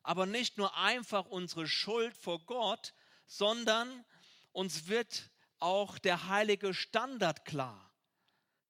aber 0.02 0.24
nicht 0.24 0.56
nur 0.56 0.74
einfach 0.74 1.26
unsere 1.26 1.66
Schuld 1.66 2.16
vor 2.16 2.38
Gott, 2.46 2.94
sondern 3.26 4.06
uns 4.52 4.86
wird 4.86 5.30
auch 5.58 5.98
der 5.98 6.28
heilige 6.28 6.72
Standard 6.72 7.44
klar. 7.44 7.92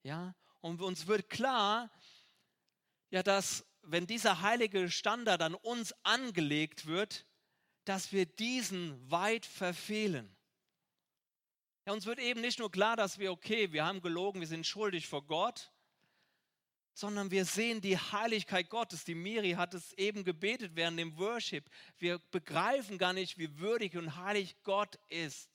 Ja, 0.03 0.35
und 0.67 0.83
uns 0.83 1.07
wird 1.07 1.31
klar, 1.31 1.91
ja, 3.11 3.23
dass 3.23 3.65
wenn 3.83 4.07
dieser 4.07 4.43
heilige 4.43 4.91
Standard 4.91 5.41
an 5.41 5.55
uns 5.55 5.95
angelegt 6.03 6.87
wird, 6.87 7.25
dass 7.85 8.11
wir 8.11 8.27
diesen 8.27 9.09
weit 9.09 9.47
verfehlen. 9.47 10.37
Ja, 11.87 11.93
uns 11.93 12.05
wird 12.05 12.19
eben 12.19 12.41
nicht 12.41 12.59
nur 12.59 12.71
klar, 12.71 12.97
dass 12.97 13.21
wir, 13.21 13.31
okay, 13.31 13.71
wir 13.71 13.87
haben 13.87 14.01
gelogen, 14.01 14.41
wir 14.41 14.49
sind 14.49 14.67
schuldig 14.67 15.07
vor 15.07 15.25
Gott, 15.25 15.71
sondern 16.95 17.31
wir 17.31 17.45
sehen 17.45 17.81
die 17.81 17.97
Heiligkeit 17.97 18.69
Gottes. 18.69 19.05
Die 19.05 19.15
Miri 19.15 19.53
hat 19.53 19.73
es 19.73 19.93
eben 19.93 20.25
gebetet 20.25 20.73
während 20.75 20.99
dem 20.99 21.17
Worship. 21.17 21.71
Wir 21.99 22.19
begreifen 22.33 22.99
gar 22.99 23.13
nicht, 23.13 23.39
wie 23.39 23.57
würdig 23.59 23.97
und 23.97 24.17
heilig 24.17 24.57
Gott 24.65 24.99
ist 25.11 25.49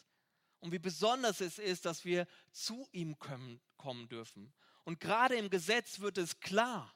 und 0.61 0.71
wie 0.71 0.79
besonders 0.79 1.41
es 1.41 1.59
ist, 1.59 1.83
dass 1.85 2.05
wir 2.05 2.27
zu 2.53 2.87
ihm 2.93 3.19
kommen, 3.19 3.59
kommen 3.75 4.07
dürfen. 4.07 4.53
Und 4.83 4.99
gerade 4.99 5.35
im 5.35 5.49
Gesetz 5.49 5.99
wird 5.99 6.17
es 6.17 6.39
klar. 6.39 6.95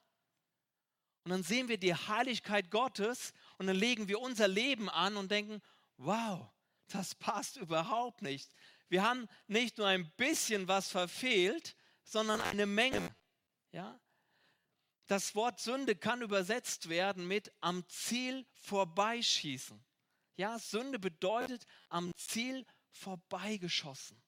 Und 1.24 1.32
dann 1.32 1.44
sehen 1.44 1.68
wir 1.68 1.78
die 1.78 1.96
Heiligkeit 1.96 2.70
Gottes 2.70 3.34
und 3.58 3.68
dann 3.68 3.76
legen 3.76 4.08
wir 4.08 4.20
unser 4.20 4.48
Leben 4.48 4.90
an 4.90 5.18
und 5.18 5.32
denken, 5.32 5.62
wow, 5.98 6.52
das 6.88 7.16
passt 7.16 7.58
überhaupt 7.58 8.22
nicht. 8.22 8.54
Wir 8.90 9.04
haben 9.04 9.28
nicht 9.48 9.78
nur 9.78 9.88
ein 9.88 10.12
bisschen 10.18 10.68
was 10.68 10.90
verfehlt, 10.90 11.76
sondern 12.04 12.42
eine 12.42 12.66
Menge. 12.66 13.16
Ja? 13.72 14.00
Das 15.08 15.36
Wort 15.36 15.60
Sünde 15.60 15.96
kann 15.96 16.22
übersetzt 16.22 16.90
werden 16.90 17.28
mit 17.28 17.52
am 17.62 17.88
Ziel 17.90 18.46
vorbeischießen. 18.54 19.84
Ja, 20.38 20.60
Sünde 20.60 21.00
bedeutet 21.00 21.66
am 21.90 22.12
Ziel 22.18 22.66
vorbeigeschossen. 22.92 24.22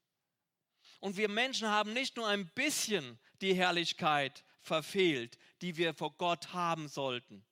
Und 0.99 1.17
wir 1.17 1.29
Menschen 1.29 1.67
haben 1.67 1.93
nicht 1.93 2.17
nur 2.17 2.27
ein 2.27 2.47
bisschen 2.49 3.19
die 3.41 3.53
Herrlichkeit 3.53 4.43
verfehlt, 4.62 5.38
die 5.62 5.77
wir 5.77 5.93
vor 5.93 6.15
Gott 6.17 6.53
haben 6.53 6.88
sollten, 6.88 7.45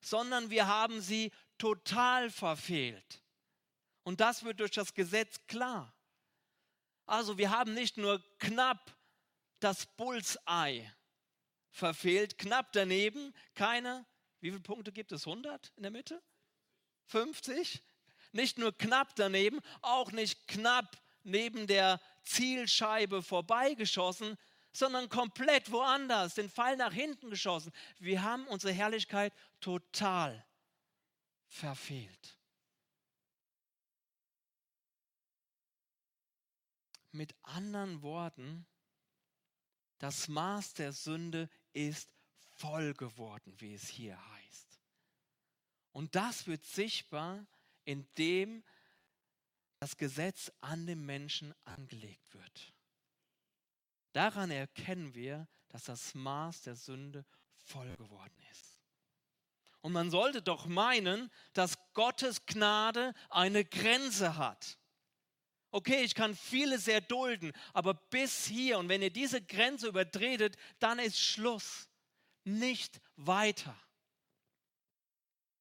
sondern 0.00 0.50
wir 0.50 0.66
haben 0.66 1.00
sie 1.00 1.32
total 1.58 2.30
verfehlt. 2.30 3.22
Und 4.02 4.20
das 4.20 4.44
wird 4.44 4.60
durch 4.60 4.72
das 4.72 4.94
Gesetz 4.94 5.46
klar. 5.46 5.94
Also 7.06 7.38
wir 7.38 7.50
haben 7.50 7.74
nicht 7.74 7.96
nur 7.96 8.22
knapp 8.38 8.96
das 9.58 9.86
Bullseye 9.96 10.90
verfehlt, 11.70 12.38
knapp 12.38 12.72
daneben, 12.72 13.34
keine, 13.54 14.06
wie 14.40 14.50
viele 14.50 14.62
Punkte 14.62 14.92
gibt 14.92 15.12
es? 15.12 15.26
100 15.26 15.72
in 15.76 15.82
der 15.82 15.90
Mitte? 15.90 16.22
50? 17.06 17.82
Nicht 18.32 18.58
nur 18.58 18.76
knapp 18.76 19.16
daneben, 19.16 19.60
auch 19.82 20.12
nicht 20.12 20.46
knapp 20.46 20.96
neben 21.22 21.66
der 21.66 22.00
Zielscheibe 22.22 23.22
vorbeigeschossen, 23.22 24.36
sondern 24.72 25.08
komplett 25.08 25.70
woanders, 25.72 26.34
den 26.34 26.48
Pfeil 26.48 26.76
nach 26.76 26.92
hinten 26.92 27.30
geschossen. 27.30 27.72
Wir 27.98 28.22
haben 28.22 28.46
unsere 28.46 28.72
Herrlichkeit 28.72 29.32
total 29.60 30.44
verfehlt. 31.46 32.38
Mit 37.12 37.34
anderen 37.42 38.02
Worten, 38.02 38.66
das 39.98 40.28
Maß 40.28 40.74
der 40.74 40.92
Sünde 40.92 41.50
ist 41.72 42.08
voll 42.56 42.94
geworden, 42.94 43.52
wie 43.58 43.74
es 43.74 43.88
hier 43.88 44.16
heißt. 44.32 44.80
Und 45.92 46.14
das 46.14 46.46
wird 46.46 46.64
sichtbar, 46.64 47.44
indem 47.84 48.62
das 49.80 49.96
Gesetz 49.96 50.52
an 50.60 50.86
den 50.86 51.04
Menschen 51.04 51.54
angelegt 51.64 52.34
wird. 52.34 52.74
Daran 54.12 54.50
erkennen 54.50 55.14
wir, 55.14 55.48
dass 55.68 55.84
das 55.84 56.14
Maß 56.14 56.62
der 56.62 56.76
Sünde 56.76 57.24
voll 57.64 57.96
geworden 57.96 58.36
ist. 58.52 58.78
Und 59.80 59.92
man 59.92 60.10
sollte 60.10 60.42
doch 60.42 60.66
meinen, 60.66 61.30
dass 61.54 61.78
Gottes 61.94 62.44
Gnade 62.44 63.14
eine 63.30 63.64
Grenze 63.64 64.36
hat. 64.36 64.78
Okay, 65.70 66.02
ich 66.02 66.14
kann 66.14 66.36
vieles 66.36 66.86
erdulden, 66.86 67.52
aber 67.72 67.94
bis 67.94 68.44
hier 68.46 68.78
und 68.78 68.88
wenn 68.88 69.02
ihr 69.02 69.12
diese 69.12 69.40
Grenze 69.40 69.88
übertretet, 69.88 70.56
dann 70.80 70.98
ist 70.98 71.18
Schluss. 71.18 71.88
Nicht 72.44 73.00
weiter. 73.16 73.76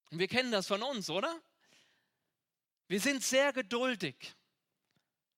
Und 0.10 0.19
wir 0.19 0.27
kennen 0.27 0.51
das 0.51 0.67
von 0.67 0.82
uns, 0.82 1.10
oder? 1.10 1.39
Wir 2.89 2.99
sind 2.99 3.23
sehr 3.23 3.54
geduldig 3.54 4.15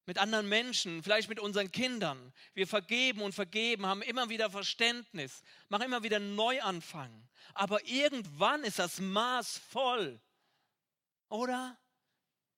mit 0.06 0.18
anderen 0.18 0.48
Menschen, 0.48 1.04
vielleicht 1.04 1.28
mit 1.28 1.38
unseren 1.38 1.70
Kindern. 1.70 2.34
Wir 2.54 2.66
vergeben 2.66 3.22
und 3.22 3.36
vergeben, 3.36 3.86
haben 3.86 4.02
immer 4.02 4.30
wieder 4.30 4.50
Verständnis, 4.50 5.44
machen 5.68 5.84
immer 5.84 6.02
wieder 6.02 6.20
Neuanfang. 6.20 7.28
Aber 7.54 7.86
irgendwann 7.86 8.64
ist 8.64 8.80
das 8.80 9.02
Maß 9.02 9.58
voll, 9.58 10.22
oder? 11.28 11.78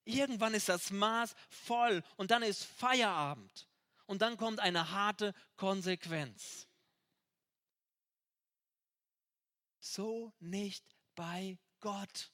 Irgendwann 0.05 0.53
ist 0.53 0.69
das 0.69 0.91
Maß 0.91 1.35
voll 1.49 2.03
und 2.15 2.29
dann 2.29 2.43
ist 2.43 2.63
Feierabend. 2.63 3.67
Und 4.05 4.21
dann 4.21 4.37
kommt 4.37 4.59
eine 4.59 4.91
harte 4.91 5.33
Konsequenz. 5.55 6.67
So 9.79 10.33
nicht 10.39 10.85
bei 11.15 11.57
Gott. 11.79 12.32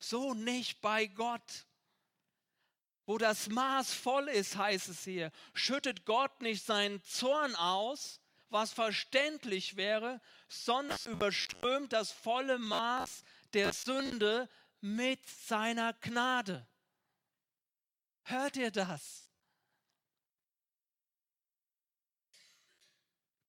So 0.00 0.34
nicht 0.34 0.80
bei 0.80 1.06
Gott. 1.06 1.66
Wo 3.06 3.18
das 3.18 3.48
Maß 3.48 3.92
voll 3.92 4.28
ist, 4.28 4.56
heißt 4.56 4.88
es 4.88 5.04
hier, 5.04 5.30
schüttet 5.52 6.04
Gott 6.04 6.40
nicht 6.40 6.64
seinen 6.64 7.02
Zorn 7.04 7.54
aus, 7.54 8.20
was 8.48 8.72
verständlich 8.72 9.76
wäre, 9.76 10.20
sondern 10.48 10.98
überströmt 11.06 11.92
das 11.92 12.10
volle 12.10 12.58
Maß 12.58 13.22
der 13.52 13.72
Sünde 13.72 14.48
mit 14.80 15.24
seiner 15.28 15.92
Gnade. 15.94 16.66
Hört 18.22 18.56
ihr 18.56 18.70
das? 18.70 19.28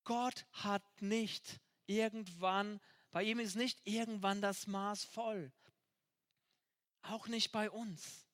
Gott 0.04 0.46
hat 0.52 0.84
nicht 1.02 1.62
irgendwann, 1.86 2.82
bei 3.12 3.24
ihm 3.24 3.40
ist 3.40 3.56
nicht 3.56 3.80
irgendwann 3.86 4.42
das 4.42 4.68
Maß 4.68 5.06
voll. 5.06 5.52
Auch 7.02 7.28
nicht 7.28 7.52
bei 7.52 7.70
uns. 7.70 8.26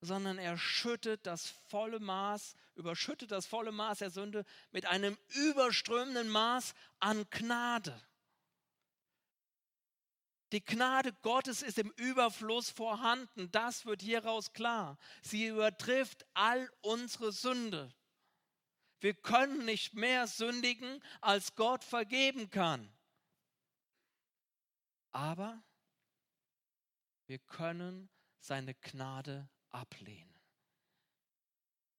Sondern 0.00 0.38
er 0.38 0.58
schüttet 0.58 1.26
das 1.26 1.48
volle 1.68 2.00
Maß, 2.00 2.54
überschüttet 2.74 3.30
das 3.30 3.46
volle 3.46 3.72
Maß 3.72 3.98
der 3.98 4.10
Sünde 4.10 4.44
mit 4.70 4.86
einem 4.86 5.16
überströmenden 5.28 6.28
Maß 6.28 6.74
an 7.00 7.24
Gnade. 7.30 7.98
Die 10.52 10.64
Gnade 10.64 11.12
Gottes 11.22 11.62
ist 11.62 11.78
im 11.78 11.90
Überfluss 11.96 12.70
vorhanden. 12.70 13.50
Das 13.50 13.84
wird 13.84 14.00
hieraus 14.00 14.52
klar. 14.52 14.96
Sie 15.22 15.46
übertrifft 15.46 16.24
all 16.34 16.70
unsere 16.82 17.32
Sünde. 17.32 17.92
Wir 19.00 19.14
können 19.14 19.64
nicht 19.64 19.94
mehr 19.94 20.26
sündigen, 20.26 21.02
als 21.20 21.54
Gott 21.56 21.84
vergeben 21.84 22.50
kann. 22.50 22.92
Aber 25.10 25.62
wir 27.26 27.38
können 27.38 28.08
seine 28.38 28.74
Gnade 28.74 29.48
ablehnen. 29.70 30.34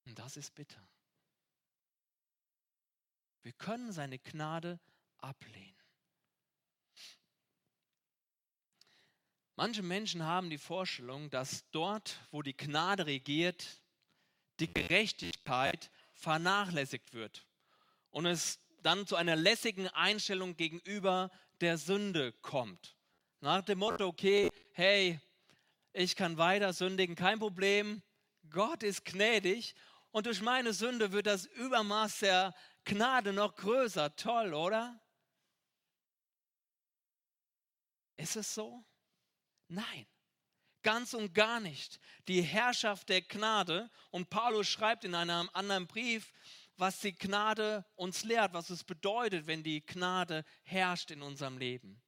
Und 0.05 0.17
das 0.19 0.37
ist 0.37 0.55
bitter. 0.55 0.87
Wir 3.43 3.53
können 3.53 3.91
seine 3.91 4.19
Gnade 4.19 4.79
ablehnen. 5.19 5.75
Manche 9.55 9.81
Menschen 9.81 10.23
haben 10.23 10.49
die 10.49 10.59
Vorstellung, 10.59 11.29
dass 11.29 11.69
dort, 11.71 12.19
wo 12.29 12.41
die 12.41 12.55
Gnade 12.55 13.07
regiert, 13.07 13.81
die 14.59 14.71
Gerechtigkeit 14.71 15.89
vernachlässigt 16.13 17.13
wird 17.13 17.47
und 18.11 18.25
es 18.25 18.59
dann 18.83 19.07
zu 19.07 19.15
einer 19.15 19.35
lässigen 19.35 19.87
Einstellung 19.87 20.55
gegenüber 20.55 21.31
der 21.61 21.77
Sünde 21.77 22.33
kommt. 22.33 22.95
Nach 23.39 23.61
dem 23.63 23.79
Motto, 23.79 24.07
okay, 24.07 24.51
hey, 24.77 25.19
ich 25.91 26.15
kann 26.15 26.37
weiter 26.37 26.71
sündigen, 26.71 27.15
kein 27.15 27.39
Problem, 27.39 28.03
Gott 28.51 28.83
ist 28.83 29.05
gnädig 29.05 29.73
und 30.11 30.27
durch 30.27 30.39
meine 30.39 30.71
Sünde 30.71 31.11
wird 31.11 31.25
das 31.25 31.47
Übermaß 31.47 32.19
der 32.19 32.53
Gnade 32.85 33.33
noch 33.33 33.55
größer. 33.55 34.15
Toll, 34.15 34.53
oder? 34.53 35.01
Ist 38.17 38.35
es 38.35 38.53
so? 38.53 38.85
Nein, 39.67 40.05
ganz 40.83 41.15
und 41.15 41.33
gar 41.33 41.59
nicht. 41.59 41.99
Die 42.27 42.43
Herrschaft 42.43 43.09
der 43.09 43.23
Gnade, 43.23 43.89
und 44.11 44.29
Paulus 44.29 44.67
schreibt 44.67 45.03
in 45.05 45.15
einem 45.15 45.49
anderen 45.53 45.87
Brief, 45.87 46.31
was 46.75 46.99
die 46.99 47.15
Gnade 47.15 47.83
uns 47.95 48.23
lehrt, 48.23 48.53
was 48.53 48.69
es 48.69 48.83
bedeutet, 48.83 49.47
wenn 49.47 49.63
die 49.63 49.83
Gnade 49.83 50.45
herrscht 50.61 51.09
in 51.09 51.23
unserem 51.23 51.57
Leben. 51.57 51.99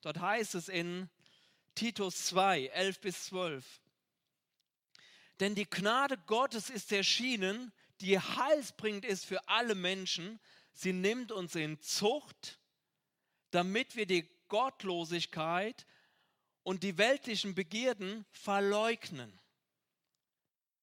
Dort 0.00 0.18
heißt 0.18 0.56
es 0.56 0.68
in 0.68 1.08
Titus 1.76 2.26
2, 2.26 2.66
11 2.66 3.00
bis 3.00 3.26
12. 3.26 3.64
Denn 5.38 5.54
die 5.54 5.68
Gnade 5.68 6.18
Gottes 6.26 6.70
ist 6.70 6.90
erschienen, 6.90 7.72
die 8.00 8.18
heilsbringend 8.18 9.04
ist 9.04 9.24
für 9.24 9.48
alle 9.48 9.74
Menschen. 9.74 10.40
Sie 10.72 10.92
nimmt 10.92 11.30
uns 11.30 11.54
in 11.54 11.80
Zucht, 11.80 12.58
damit 13.50 13.94
wir 13.94 14.06
die 14.06 14.28
Gottlosigkeit 14.48 15.86
und 16.62 16.82
die 16.82 16.98
weltlichen 16.98 17.54
Begierden 17.54 18.24
verleugnen. 18.30 19.38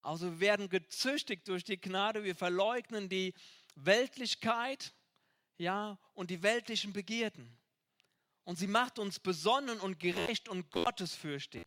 Also 0.01 0.31
wir 0.33 0.39
werden 0.39 0.69
gezüchtigt 0.69 1.47
durch 1.47 1.63
die 1.63 1.79
Gnade, 1.79 2.23
wir 2.23 2.35
verleugnen 2.35 3.09
die 3.09 3.33
Weltlichkeit, 3.75 4.93
ja, 5.57 5.97
und 6.13 6.29
die 6.29 6.43
weltlichen 6.43 6.93
Begierden. 6.93 7.57
Und 8.43 8.57
sie 8.57 8.67
macht 8.67 8.99
uns 8.99 9.19
besonnen 9.19 9.79
und 9.79 9.99
gerecht 9.99 10.49
und 10.49 10.69
gottesfürchtig. 10.71 11.65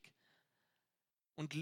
Und 1.35 1.55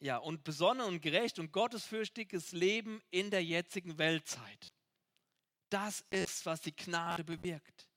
ja, 0.00 0.16
und 0.16 0.42
besonnen 0.42 0.86
und 0.86 1.00
gerecht 1.00 1.38
und 1.38 1.52
gottesfürchtiges 1.52 2.52
Leben 2.52 3.00
in 3.10 3.30
der 3.30 3.44
jetzigen 3.44 3.98
Weltzeit. 3.98 4.72
Das 5.70 6.04
ist, 6.10 6.44
was 6.44 6.60
die 6.60 6.74
Gnade 6.74 7.22
bewirkt. 7.22 7.88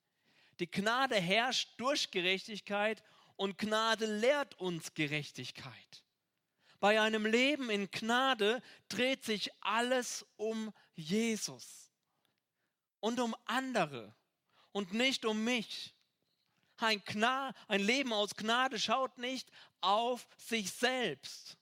Die 0.60 0.70
Gnade 0.70 1.16
herrscht 1.16 1.74
durch 1.78 2.12
Gerechtigkeit 2.12 3.04
und 3.36 3.58
Gnade 3.58 4.06
lehrt 4.06 4.54
uns 4.60 4.94
Gerechtigkeit. 4.94 6.04
Bei 6.80 7.02
einem 7.02 7.26
Leben 7.26 7.70
in 7.72 7.90
Gnade 7.90 8.62
dreht 8.88 9.24
sich 9.24 9.52
alles 9.62 10.26
um 10.36 10.72
Jesus 10.94 11.92
und 13.00 13.20
um 13.20 13.36
andere 13.46 14.16
und 14.72 14.94
nicht 14.94 15.26
um 15.26 15.44
mich. 15.44 15.95
Ein, 16.78 17.04
Gna 17.06 17.54
ein 17.68 17.82
Leben 17.82 18.12
aus 18.12 18.36
Gnade 18.36 18.80
schaut 18.80 19.18
nicht 19.18 19.50
auf 19.82 20.28
sich 20.38 20.72
selbst, 20.72 21.58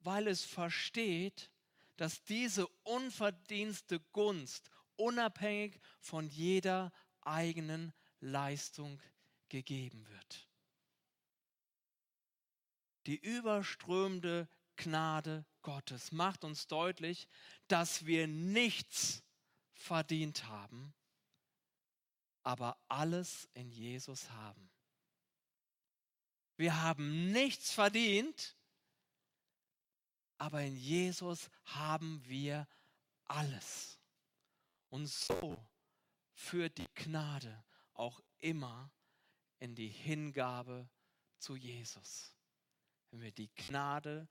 weil 0.00 0.28
es 0.28 0.44
versteht, 0.44 1.50
dass 1.96 2.24
diese 2.24 2.66
unverdienste 2.82 4.00
Gunst 4.12 4.70
unabhängig 4.96 5.80
von 6.00 6.28
jeder 6.28 6.92
eigenen 7.20 7.92
Leistung 8.20 9.00
gegeben 9.48 10.06
wird. 10.08 10.48
Die 13.06 13.16
überströmende 13.16 14.48
Gnade 14.76 15.44
Gottes 15.62 16.10
macht 16.12 16.44
uns 16.44 16.66
deutlich, 16.66 17.28
dass 17.68 18.06
wir 18.06 18.26
nichts 18.26 19.22
verdient 19.72 20.46
haben, 20.48 20.94
aber 22.44 22.78
alles 22.88 23.48
in 23.54 23.70
Jesus 23.70 24.30
haben. 24.30 24.70
Wir 26.56 26.82
haben 26.82 27.32
nichts 27.32 27.72
verdient, 27.72 28.56
aber 30.38 30.62
in 30.62 30.76
Jesus 30.76 31.50
haben 31.64 32.22
wir 32.26 32.68
alles. 33.24 33.98
Und 34.90 35.06
so 35.06 35.56
führt 36.34 36.78
die 36.78 36.88
Gnade 36.94 37.64
auch 37.94 38.20
immer 38.38 38.92
in 39.58 39.74
die 39.74 39.88
Hingabe 39.88 40.88
zu 41.38 41.56
Jesus. 41.56 42.36
Wenn 43.10 43.22
wir 43.22 43.32
die 43.32 43.52
Gnade 43.54 44.28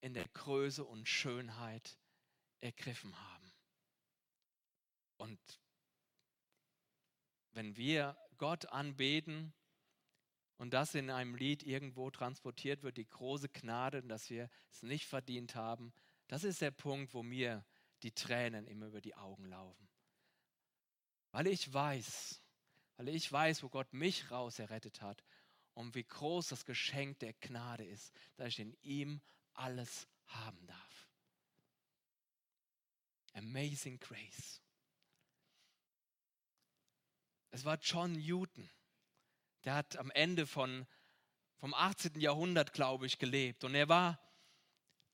in 0.00 0.14
der 0.14 0.26
Größe 0.28 0.84
und 0.84 1.08
Schönheit 1.08 1.98
ergriffen 2.60 3.16
haben. 3.18 3.52
Und 5.16 5.38
wenn 7.60 7.76
wir 7.76 8.16
Gott 8.38 8.64
anbeten 8.72 9.52
und 10.56 10.72
das 10.72 10.94
in 10.94 11.10
einem 11.10 11.34
Lied 11.34 11.62
irgendwo 11.62 12.10
transportiert 12.10 12.82
wird, 12.82 12.96
die 12.96 13.06
große 13.06 13.50
Gnade, 13.50 14.02
dass 14.02 14.30
wir 14.30 14.48
es 14.72 14.82
nicht 14.82 15.04
verdient 15.04 15.56
haben, 15.56 15.92
das 16.26 16.44
ist 16.44 16.62
der 16.62 16.70
Punkt, 16.70 17.12
wo 17.12 17.22
mir 17.22 17.66
die 18.02 18.12
Tränen 18.12 18.66
immer 18.66 18.86
über 18.86 19.02
die 19.02 19.14
Augen 19.14 19.44
laufen. 19.44 19.90
Weil 21.32 21.48
ich 21.48 21.70
weiß, 21.70 22.40
weil 22.96 23.10
ich 23.10 23.30
weiß, 23.30 23.62
wo 23.62 23.68
Gott 23.68 23.92
mich 23.92 24.30
raus 24.30 24.58
errettet 24.58 25.02
hat 25.02 25.22
und 25.74 25.94
wie 25.94 26.04
groß 26.04 26.48
das 26.48 26.64
Geschenk 26.64 27.18
der 27.18 27.34
Gnade 27.34 27.84
ist, 27.84 28.14
dass 28.36 28.48
ich 28.48 28.60
in 28.60 28.72
ihm 28.80 29.20
alles 29.52 30.08
haben 30.28 30.66
darf. 30.66 31.10
Amazing 33.34 34.00
Grace. 34.00 34.62
Es 37.50 37.64
war 37.64 37.78
John 37.80 38.12
Newton, 38.12 38.70
der 39.64 39.74
hat 39.74 39.96
am 39.96 40.10
Ende 40.12 40.46
von, 40.46 40.86
vom 41.56 41.74
18. 41.74 42.20
Jahrhundert, 42.20 42.72
glaube 42.72 43.06
ich, 43.06 43.18
gelebt. 43.18 43.64
Und 43.64 43.74
er 43.74 43.88
war 43.88 44.20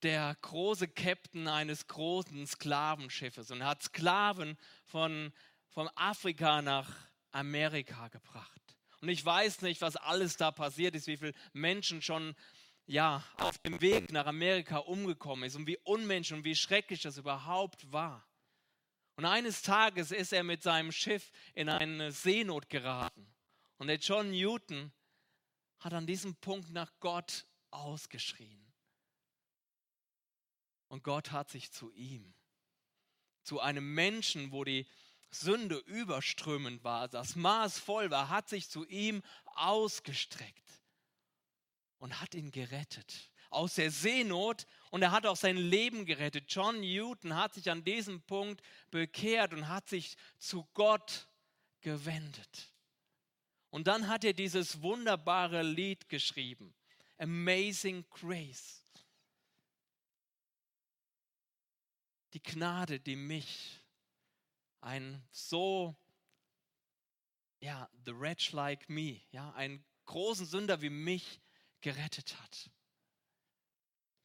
der 0.03 0.37
große 0.43 0.89
Captain 0.89 1.49
eines 1.49 1.87
großen 1.87 2.47
Sklavenschiffes 2.47 3.51
und 3.51 3.65
hat 3.65 3.83
Sklaven 3.83 4.59
von, 4.85 5.33
von 5.69 5.89
Afrika 5.95 6.63
nach 6.63 6.95
Amerika 7.33 8.09
gebracht. 8.09 8.77
Und 9.01 9.09
ich 9.09 9.25
weiß 9.25 9.63
nicht, 9.63 9.81
was 9.81 9.97
alles 9.97 10.37
da 10.37 10.51
passiert 10.51 10.95
ist, 10.95 11.07
wie 11.07 11.17
viele 11.17 11.35
Menschen 11.53 12.03
schon 12.03 12.35
ja, 12.87 13.25
auf 13.39 13.59
dem 13.59 13.81
Weg 13.81 14.13
nach 14.13 14.27
Amerika 14.27 14.79
umgekommen 14.79 15.45
ist 15.45 15.57
und 15.57 15.67
wie 15.67 15.79
unmenschlich 15.79 16.39
und 16.39 16.45
wie 16.45 16.55
schrecklich 16.55 17.03
das 17.03 17.19
überhaupt 17.19 17.93
war. 17.93 18.26
Und 19.17 19.25
eines 19.25 19.63
Tages 19.63 20.13
ist 20.13 20.33
er 20.33 20.45
mit 20.45 20.63
seinem 20.63 20.93
Schiff 20.93 21.33
in 21.55 21.69
eine 21.71 22.13
Seenot 22.13 22.69
geraten. 22.69 23.27
Und 23.79 23.89
der 23.89 23.97
John 23.97 24.31
Newton 24.31 24.93
hat 25.81 25.95
an 25.95 26.07
diesem 26.07 26.37
Punkt 26.37 26.71
nach 26.71 26.93
Gott 27.01 27.47
ausgeschrien. 27.71 28.63
Und 30.89 31.03
Gott 31.03 31.33
hat 31.33 31.51
sich 31.51 31.73
zu 31.73 31.91
ihm, 31.93 32.35
zu 33.43 33.61
einem 33.61 33.95
Menschen, 33.95 34.53
wo 34.53 34.65
die 34.65 34.87
Sünde 35.31 35.77
überströmend 35.79 36.85
war, 36.85 37.09
das 37.09 37.37
Maß 37.37 37.79
voll 37.79 38.11
war, 38.11 38.29
hat 38.29 38.49
sich 38.49 38.69
zu 38.69 38.87
ihm 38.87 39.23
ausgestreckt 39.45 40.81
und 41.99 42.21
hat 42.21 42.35
ihn 42.35 42.51
gerettet 42.51 43.31
aus 43.51 43.75
der 43.75 43.91
Seenot 43.91 44.67
und 44.91 45.03
er 45.03 45.11
hat 45.11 45.27
auch 45.27 45.37
sein 45.37 45.57
Leben 45.57 46.07
gerettet. 46.07 46.45
John 46.49 46.81
Newton 46.81 47.35
hat 47.37 47.55
sich 47.55 47.71
an 47.71 47.85
diesem 47.85 48.23
Punkt 48.23 48.63
bekehrt 48.91 49.53
und 49.53 49.69
hat 49.69 49.89
sich 49.89 50.17
zu 50.39 50.67
Gott 50.75 51.29
gewendet. 51.81 52.73
Und 53.71 53.87
dann 53.87 54.09
hat 54.09 54.25
er 54.25 54.33
dieses 54.33 54.81
wunderbare 54.81 55.63
Lied 55.63 56.09
geschrieben, 56.09 56.75
Amazing 57.19 58.05
Grace. 58.11 58.85
Die 62.33 62.43
Gnade, 62.43 63.01
die 63.01 63.17
mich, 63.17 63.81
ein 64.81 65.23
so, 65.31 65.97
ja, 67.61 67.89
the 68.05 68.15
wretch 68.19 68.53
like 68.53 68.89
me, 68.89 69.21
ja, 69.31 69.53
einen 69.55 69.85
großen 70.05 70.47
Sünder 70.47 70.81
wie 70.81 70.91
mich 70.91 71.41
gerettet 71.81 72.41
hat. 72.41 72.71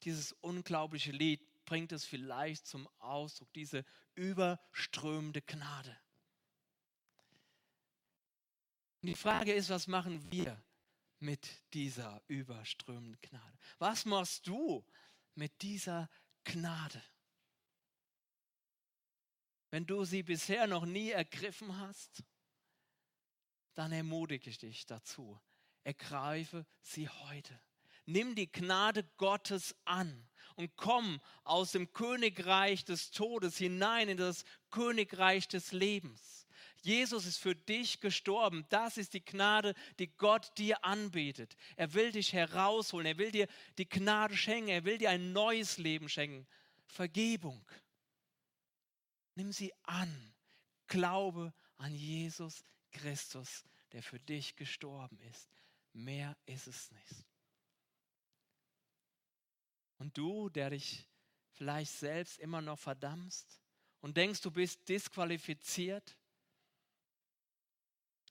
Dieses 0.04 0.34
unglaubliche 0.34 1.12
Lied 1.12 1.42
bringt 1.66 1.92
es 1.92 2.06
vielleicht 2.06 2.66
zum 2.68 2.88
Ausdruck, 3.00 3.52
diese 3.54 3.86
überströmende 4.16 5.42
Gnade. 5.42 5.98
Und 9.02 9.08
die 9.08 9.16
Frage 9.16 9.54
ist, 9.54 9.70
was 9.70 9.88
machen 9.88 10.32
wir 10.32 10.62
mit 11.20 11.48
dieser 11.74 12.22
überströmenden 12.28 13.20
Gnade? 13.22 13.58
Was 13.80 14.06
machst 14.06 14.48
du 14.48 14.86
mit 15.36 15.62
dieser 15.62 16.10
Gnade? 16.44 17.02
Wenn 19.72 19.86
du 19.86 20.04
sie 20.04 20.24
bisher 20.24 20.68
noch 20.68 20.86
nie 20.86 21.12
ergriffen 21.12 21.78
hast, 21.80 22.24
dann 23.74 23.92
ermutige 23.92 24.50
ich 24.50 24.58
dich 24.58 24.86
dazu. 24.86 25.40
Ergreife 25.84 26.66
sie 26.82 27.08
heute. 27.08 27.60
Nimm 28.12 28.36
die 28.36 28.52
Gnade 28.52 29.04
Gottes 29.18 29.74
an 29.86 30.28
und 30.56 30.76
komm 30.76 31.22
aus 31.44 31.72
dem 31.72 31.94
Königreich 31.94 32.84
des 32.84 33.12
Todes 33.12 33.58
hinein 33.58 34.10
in 34.10 34.18
das 34.18 34.44
Königreich 34.70 35.48
des 35.48 35.72
Lebens. 35.72 36.46
Jesus 36.82 37.26
ist 37.26 37.38
für 37.38 37.56
dich 37.56 38.02
gestorben. 38.02 38.66
Das 38.70 38.98
ist 38.98 39.14
die 39.14 39.24
Gnade, 39.24 39.76
die 40.00 40.08
Gott 40.08 40.58
dir 40.58 40.84
anbietet. 40.84 41.56
Er 41.76 41.94
will 41.94 42.12
dich 42.12 42.34
herausholen. 42.34 43.06
Er 43.06 43.18
will 43.18 43.32
dir 43.32 43.48
die 43.78 43.88
Gnade 43.88 44.36
schenken. 44.36 44.70
Er 44.70 44.84
will 44.84 44.98
dir 44.98 45.12
ein 45.12 45.32
neues 45.32 45.78
Leben 45.78 46.10
schenken. 46.10 46.48
Vergebung. 46.88 47.64
Nimm 49.36 49.52
sie 49.52 49.72
an. 49.84 50.34
Glaube 50.88 51.54
an 51.78 51.96
Jesus 51.96 52.66
Christus, 52.92 53.64
der 53.94 54.04
für 54.04 54.20
dich 54.20 54.56
gestorben 54.56 55.20
ist. 55.22 55.50
Mehr 55.94 56.36
ist 56.46 56.68
es 56.68 56.92
nicht. 56.92 57.31
Und 60.02 60.18
du, 60.18 60.50
der 60.50 60.72
dich 60.72 61.08
vielleicht 61.52 61.92
selbst 61.92 62.40
immer 62.40 62.60
noch 62.60 62.80
verdammst 62.80 63.62
und 64.00 64.18
denkst, 64.18 64.42
du 64.42 64.50
bist 64.50 64.90
disqualifiziert, 64.90 66.18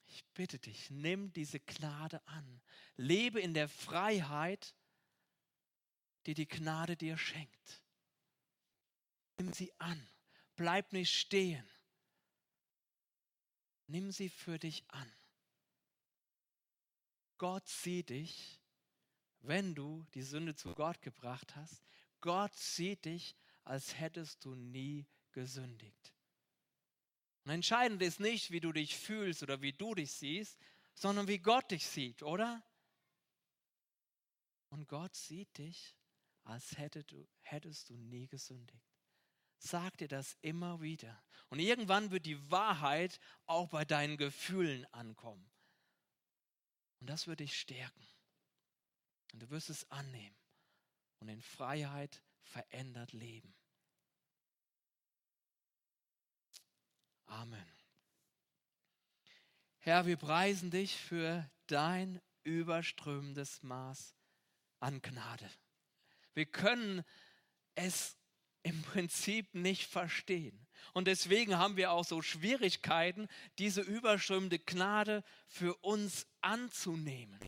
ich 0.08 0.24
bitte 0.34 0.58
dich, 0.58 0.90
nimm 0.90 1.32
diese 1.32 1.60
Gnade 1.60 2.26
an. 2.26 2.60
Lebe 2.96 3.40
in 3.40 3.54
der 3.54 3.68
Freiheit, 3.68 4.74
die 6.26 6.34
die 6.34 6.48
Gnade 6.48 6.96
dir 6.96 7.16
schenkt. 7.16 7.84
Nimm 9.38 9.52
sie 9.52 9.72
an. 9.78 10.08
Bleib 10.56 10.92
nicht 10.92 11.14
stehen. 11.14 11.70
Nimm 13.86 14.10
sie 14.10 14.28
für 14.28 14.58
dich 14.58 14.82
an. 14.88 15.12
Gott 17.38 17.68
sieht 17.68 18.10
dich 18.10 18.59
wenn 19.40 19.74
du 19.74 20.04
die 20.14 20.22
Sünde 20.22 20.54
zu 20.54 20.74
Gott 20.74 21.00
gebracht 21.02 21.56
hast. 21.56 21.82
Gott 22.20 22.54
sieht 22.54 23.04
dich, 23.04 23.36
als 23.64 23.98
hättest 23.98 24.44
du 24.44 24.54
nie 24.54 25.06
gesündigt. 25.32 26.14
Und 27.44 27.52
entscheidend 27.52 28.02
ist 28.02 28.20
nicht, 28.20 28.50
wie 28.50 28.60
du 28.60 28.72
dich 28.72 28.96
fühlst 28.96 29.42
oder 29.42 29.62
wie 29.62 29.72
du 29.72 29.94
dich 29.94 30.12
siehst, 30.12 30.58
sondern 30.94 31.28
wie 31.28 31.38
Gott 31.38 31.70
dich 31.70 31.86
sieht, 31.86 32.22
oder? 32.22 32.62
Und 34.68 34.88
Gott 34.88 35.14
sieht 35.14 35.56
dich, 35.58 35.96
als 36.44 36.76
hättest 36.78 37.10
du, 37.12 37.26
hättest 37.40 37.88
du 37.90 37.96
nie 37.96 38.26
gesündigt. 38.26 38.84
Sag 39.58 39.98
dir 39.98 40.08
das 40.08 40.36
immer 40.42 40.80
wieder. 40.80 41.22
Und 41.48 41.58
irgendwann 41.58 42.10
wird 42.10 42.26
die 42.26 42.50
Wahrheit 42.50 43.20
auch 43.46 43.68
bei 43.68 43.84
deinen 43.84 44.16
Gefühlen 44.16 44.86
ankommen. 44.92 45.50
Und 47.00 47.08
das 47.08 47.26
wird 47.26 47.40
dich 47.40 47.58
stärken. 47.58 48.06
Und 49.32 49.40
du 49.40 49.50
wirst 49.50 49.70
es 49.70 49.90
annehmen 49.90 50.36
und 51.20 51.28
in 51.28 51.40
Freiheit 51.40 52.22
verändert 52.42 53.12
leben. 53.12 53.54
Amen. 57.26 57.72
Herr, 59.78 60.04
wir 60.06 60.16
preisen 60.16 60.70
dich 60.70 60.96
für 60.96 61.48
dein 61.66 62.20
überströmendes 62.42 63.62
Maß 63.62 64.14
an 64.80 65.00
Gnade. 65.00 65.48
Wir 66.34 66.46
können 66.46 67.04
es 67.74 68.16
im 68.62 68.82
Prinzip 68.82 69.54
nicht 69.54 69.86
verstehen. 69.86 70.66
Und 70.92 71.06
deswegen 71.06 71.56
haben 71.56 71.76
wir 71.76 71.92
auch 71.92 72.04
so 72.04 72.20
Schwierigkeiten, 72.20 73.28
diese 73.58 73.80
überströmende 73.80 74.58
Gnade 74.58 75.22
für 75.48 75.74
uns 75.76 76.26
anzunehmen. 76.40 77.38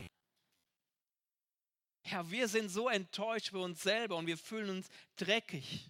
Herr, 2.03 2.31
wir 2.31 2.49
sind 2.49 2.69
so 2.69 2.89
enttäuscht 2.89 3.51
für 3.51 3.61
uns 3.61 3.83
selber 3.83 4.17
und 4.17 4.27
wir 4.27 4.39
fühlen 4.39 4.71
uns 4.71 4.89
dreckig, 5.17 5.89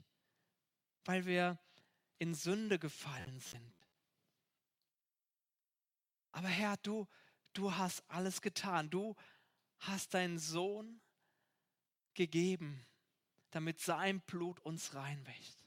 weil 1.04 1.24
wir 1.26 1.58
in 2.18 2.34
Sünde 2.34 2.78
gefallen 2.78 3.40
sind. 3.40 3.74
Aber 6.32 6.48
Herr, 6.48 6.76
du, 6.78 7.06
du 7.52 7.74
hast 7.74 8.02
alles 8.08 8.40
getan. 8.40 8.90
Du 8.90 9.16
hast 9.78 10.14
deinen 10.14 10.38
Sohn 10.38 11.00
gegeben, 12.14 12.86
damit 13.50 13.80
sein 13.80 14.20
Blut 14.20 14.60
uns 14.60 14.94
reinwächt. 14.94 15.66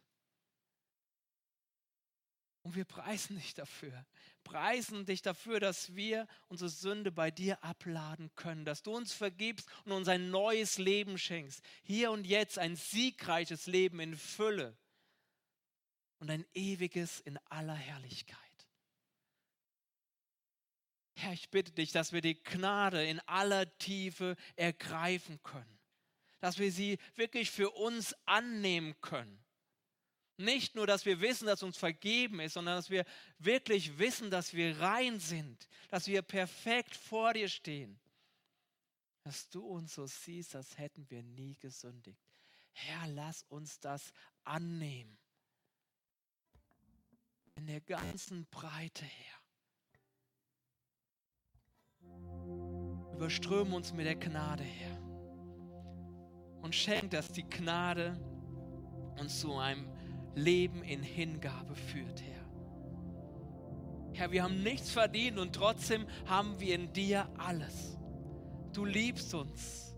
Und 2.63 2.75
wir 2.75 2.85
preisen 2.85 3.35
dich 3.35 3.53
dafür. 3.53 4.05
Preisen 4.45 5.05
dich 5.05 5.23
dafür, 5.23 5.59
dass 5.59 5.95
wir 5.95 6.27
unsere 6.47 6.69
Sünde 6.69 7.11
bei 7.11 7.31
dir 7.31 7.61
abladen 7.63 8.33
können, 8.35 8.63
dass 8.63 8.83
du 8.83 8.95
uns 8.95 9.11
vergibst 9.11 9.67
und 9.83 9.91
uns 9.91 10.07
ein 10.07 10.29
neues 10.29 10.77
Leben 10.77 11.17
schenkst. 11.17 11.61
Hier 11.83 12.11
und 12.11 12.25
jetzt 12.25 12.57
ein 12.57 12.77
siegreiches 12.77 13.65
Leben 13.65 13.99
in 13.99 14.15
Fülle 14.15 14.77
und 16.19 16.29
ein 16.29 16.45
ewiges 16.53 17.19
in 17.19 17.37
aller 17.49 17.75
Herrlichkeit. 17.75 18.39
Herr, 21.17 21.33
ich 21.33 21.49
bitte 21.49 21.71
dich, 21.71 21.91
dass 21.91 22.13
wir 22.13 22.21
die 22.21 22.41
Gnade 22.41 23.03
in 23.05 23.19
aller 23.21 23.77
Tiefe 23.77 24.35
ergreifen 24.55 25.41
können, 25.41 25.79
dass 26.39 26.59
wir 26.59 26.71
sie 26.71 26.99
wirklich 27.15 27.49
für 27.49 27.71
uns 27.71 28.15
annehmen 28.25 28.95
können. 29.01 29.44
Nicht 30.37 30.75
nur, 30.75 30.85
dass 30.85 31.05
wir 31.05 31.21
wissen, 31.21 31.45
dass 31.45 31.63
uns 31.63 31.77
vergeben 31.77 32.41
ist, 32.41 32.53
sondern 32.53 32.75
dass 32.75 32.89
wir 32.89 33.05
wirklich 33.39 33.97
wissen, 33.97 34.29
dass 34.29 34.53
wir 34.53 34.79
rein 34.81 35.19
sind, 35.19 35.67
dass 35.89 36.07
wir 36.07 36.21
perfekt 36.21 36.95
vor 36.95 37.33
dir 37.33 37.47
stehen. 37.47 37.97
Dass 39.23 39.49
du 39.49 39.65
uns 39.65 39.95
so 39.95 40.05
siehst, 40.05 40.55
als 40.55 40.77
hätten 40.77 41.09
wir 41.09 41.23
nie 41.23 41.55
gesündigt. 41.55 42.21
Herr, 42.73 43.07
lass 43.07 43.43
uns 43.43 43.79
das 43.79 44.11
annehmen. 44.43 45.17
In 47.55 47.67
der 47.67 47.79
ganzen 47.79 48.45
Breite, 48.47 49.05
Herr. 49.05 49.41
Überströme 53.13 53.73
uns 53.73 53.93
mit 53.93 54.05
der 54.05 54.17
Gnade, 54.17 54.63
Herr. 54.63 55.01
Und 56.61 56.75
schenk, 56.75 57.11
dass 57.11 57.31
die 57.31 57.47
Gnade 57.47 58.19
uns 59.17 59.39
zu 59.39 59.55
einem 59.55 59.94
Leben 60.35 60.83
in 60.83 61.01
Hingabe 61.01 61.75
führt, 61.75 62.21
Herr. 62.21 62.45
Herr, 64.13 64.31
wir 64.31 64.43
haben 64.43 64.63
nichts 64.63 64.91
verdient 64.91 65.39
und 65.39 65.53
trotzdem 65.53 66.05
haben 66.25 66.59
wir 66.59 66.75
in 66.75 66.93
dir 66.93 67.27
alles. 67.37 67.97
Du 68.71 68.85
liebst 68.85 69.33
uns. 69.33 69.95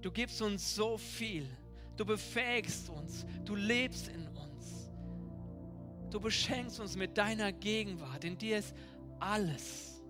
Du 0.00 0.10
gibst 0.10 0.42
uns 0.42 0.74
so 0.74 0.98
viel. 0.98 1.48
Du 1.96 2.04
befähigst 2.04 2.88
uns. 2.90 3.26
Du 3.44 3.54
lebst 3.54 4.08
in 4.08 4.26
uns. 4.28 4.90
Du 6.10 6.20
beschenkst 6.20 6.80
uns 6.80 6.96
mit 6.96 7.16
deiner 7.18 7.52
Gegenwart. 7.52 8.24
In 8.24 8.38
dir 8.38 8.58
ist 8.58 8.74
alles. 9.18 10.02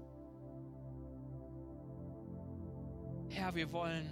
Herr, 3.28 3.54
wir 3.54 3.72
wollen 3.72 4.08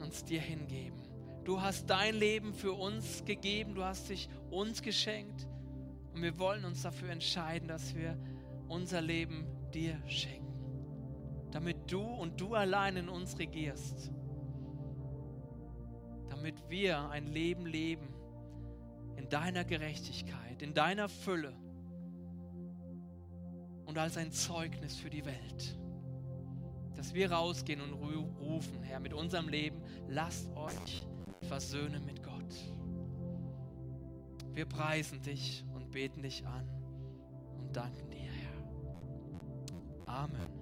uns 0.00 0.24
dir 0.24 0.40
hingeben. 0.40 1.07
Du 1.48 1.62
hast 1.62 1.88
dein 1.88 2.14
Leben 2.14 2.52
für 2.52 2.74
uns 2.74 3.24
gegeben, 3.24 3.74
du 3.74 3.82
hast 3.82 4.10
dich 4.10 4.28
uns 4.50 4.82
geschenkt. 4.82 5.48
Und 6.12 6.20
wir 6.20 6.38
wollen 6.38 6.66
uns 6.66 6.82
dafür 6.82 7.08
entscheiden, 7.08 7.68
dass 7.68 7.94
wir 7.94 8.18
unser 8.68 9.00
Leben 9.00 9.46
dir 9.72 9.96
schenken, 10.06 11.48
damit 11.50 11.90
du 11.90 12.02
und 12.02 12.38
du 12.38 12.54
allein 12.54 12.98
in 12.98 13.08
uns 13.08 13.38
regierst, 13.38 14.12
damit 16.28 16.68
wir 16.68 17.08
ein 17.08 17.28
Leben 17.28 17.64
leben 17.64 18.12
in 19.16 19.30
deiner 19.30 19.64
Gerechtigkeit, 19.64 20.60
in 20.60 20.74
deiner 20.74 21.08
Fülle 21.08 21.54
und 23.86 23.96
als 23.96 24.18
ein 24.18 24.32
Zeugnis 24.32 24.96
für 24.96 25.08
die 25.08 25.24
Welt. 25.24 25.78
Dass 26.94 27.14
wir 27.14 27.32
rausgehen 27.32 27.80
und 27.80 27.94
rufen, 27.94 28.82
Herr, 28.82 29.00
mit 29.00 29.14
unserem 29.14 29.48
Leben, 29.48 29.80
lasst 30.08 30.54
euch 30.54 31.06
versöhnen 31.48 32.04
mit 32.04 32.22
Gott. 32.22 32.54
Wir 34.52 34.66
preisen 34.66 35.22
dich 35.22 35.64
und 35.74 35.90
beten 35.90 36.22
dich 36.22 36.46
an 36.46 36.68
und 37.58 37.74
danken 37.74 38.10
dir, 38.10 38.30
Herr. 38.30 40.14
Amen. 40.14 40.57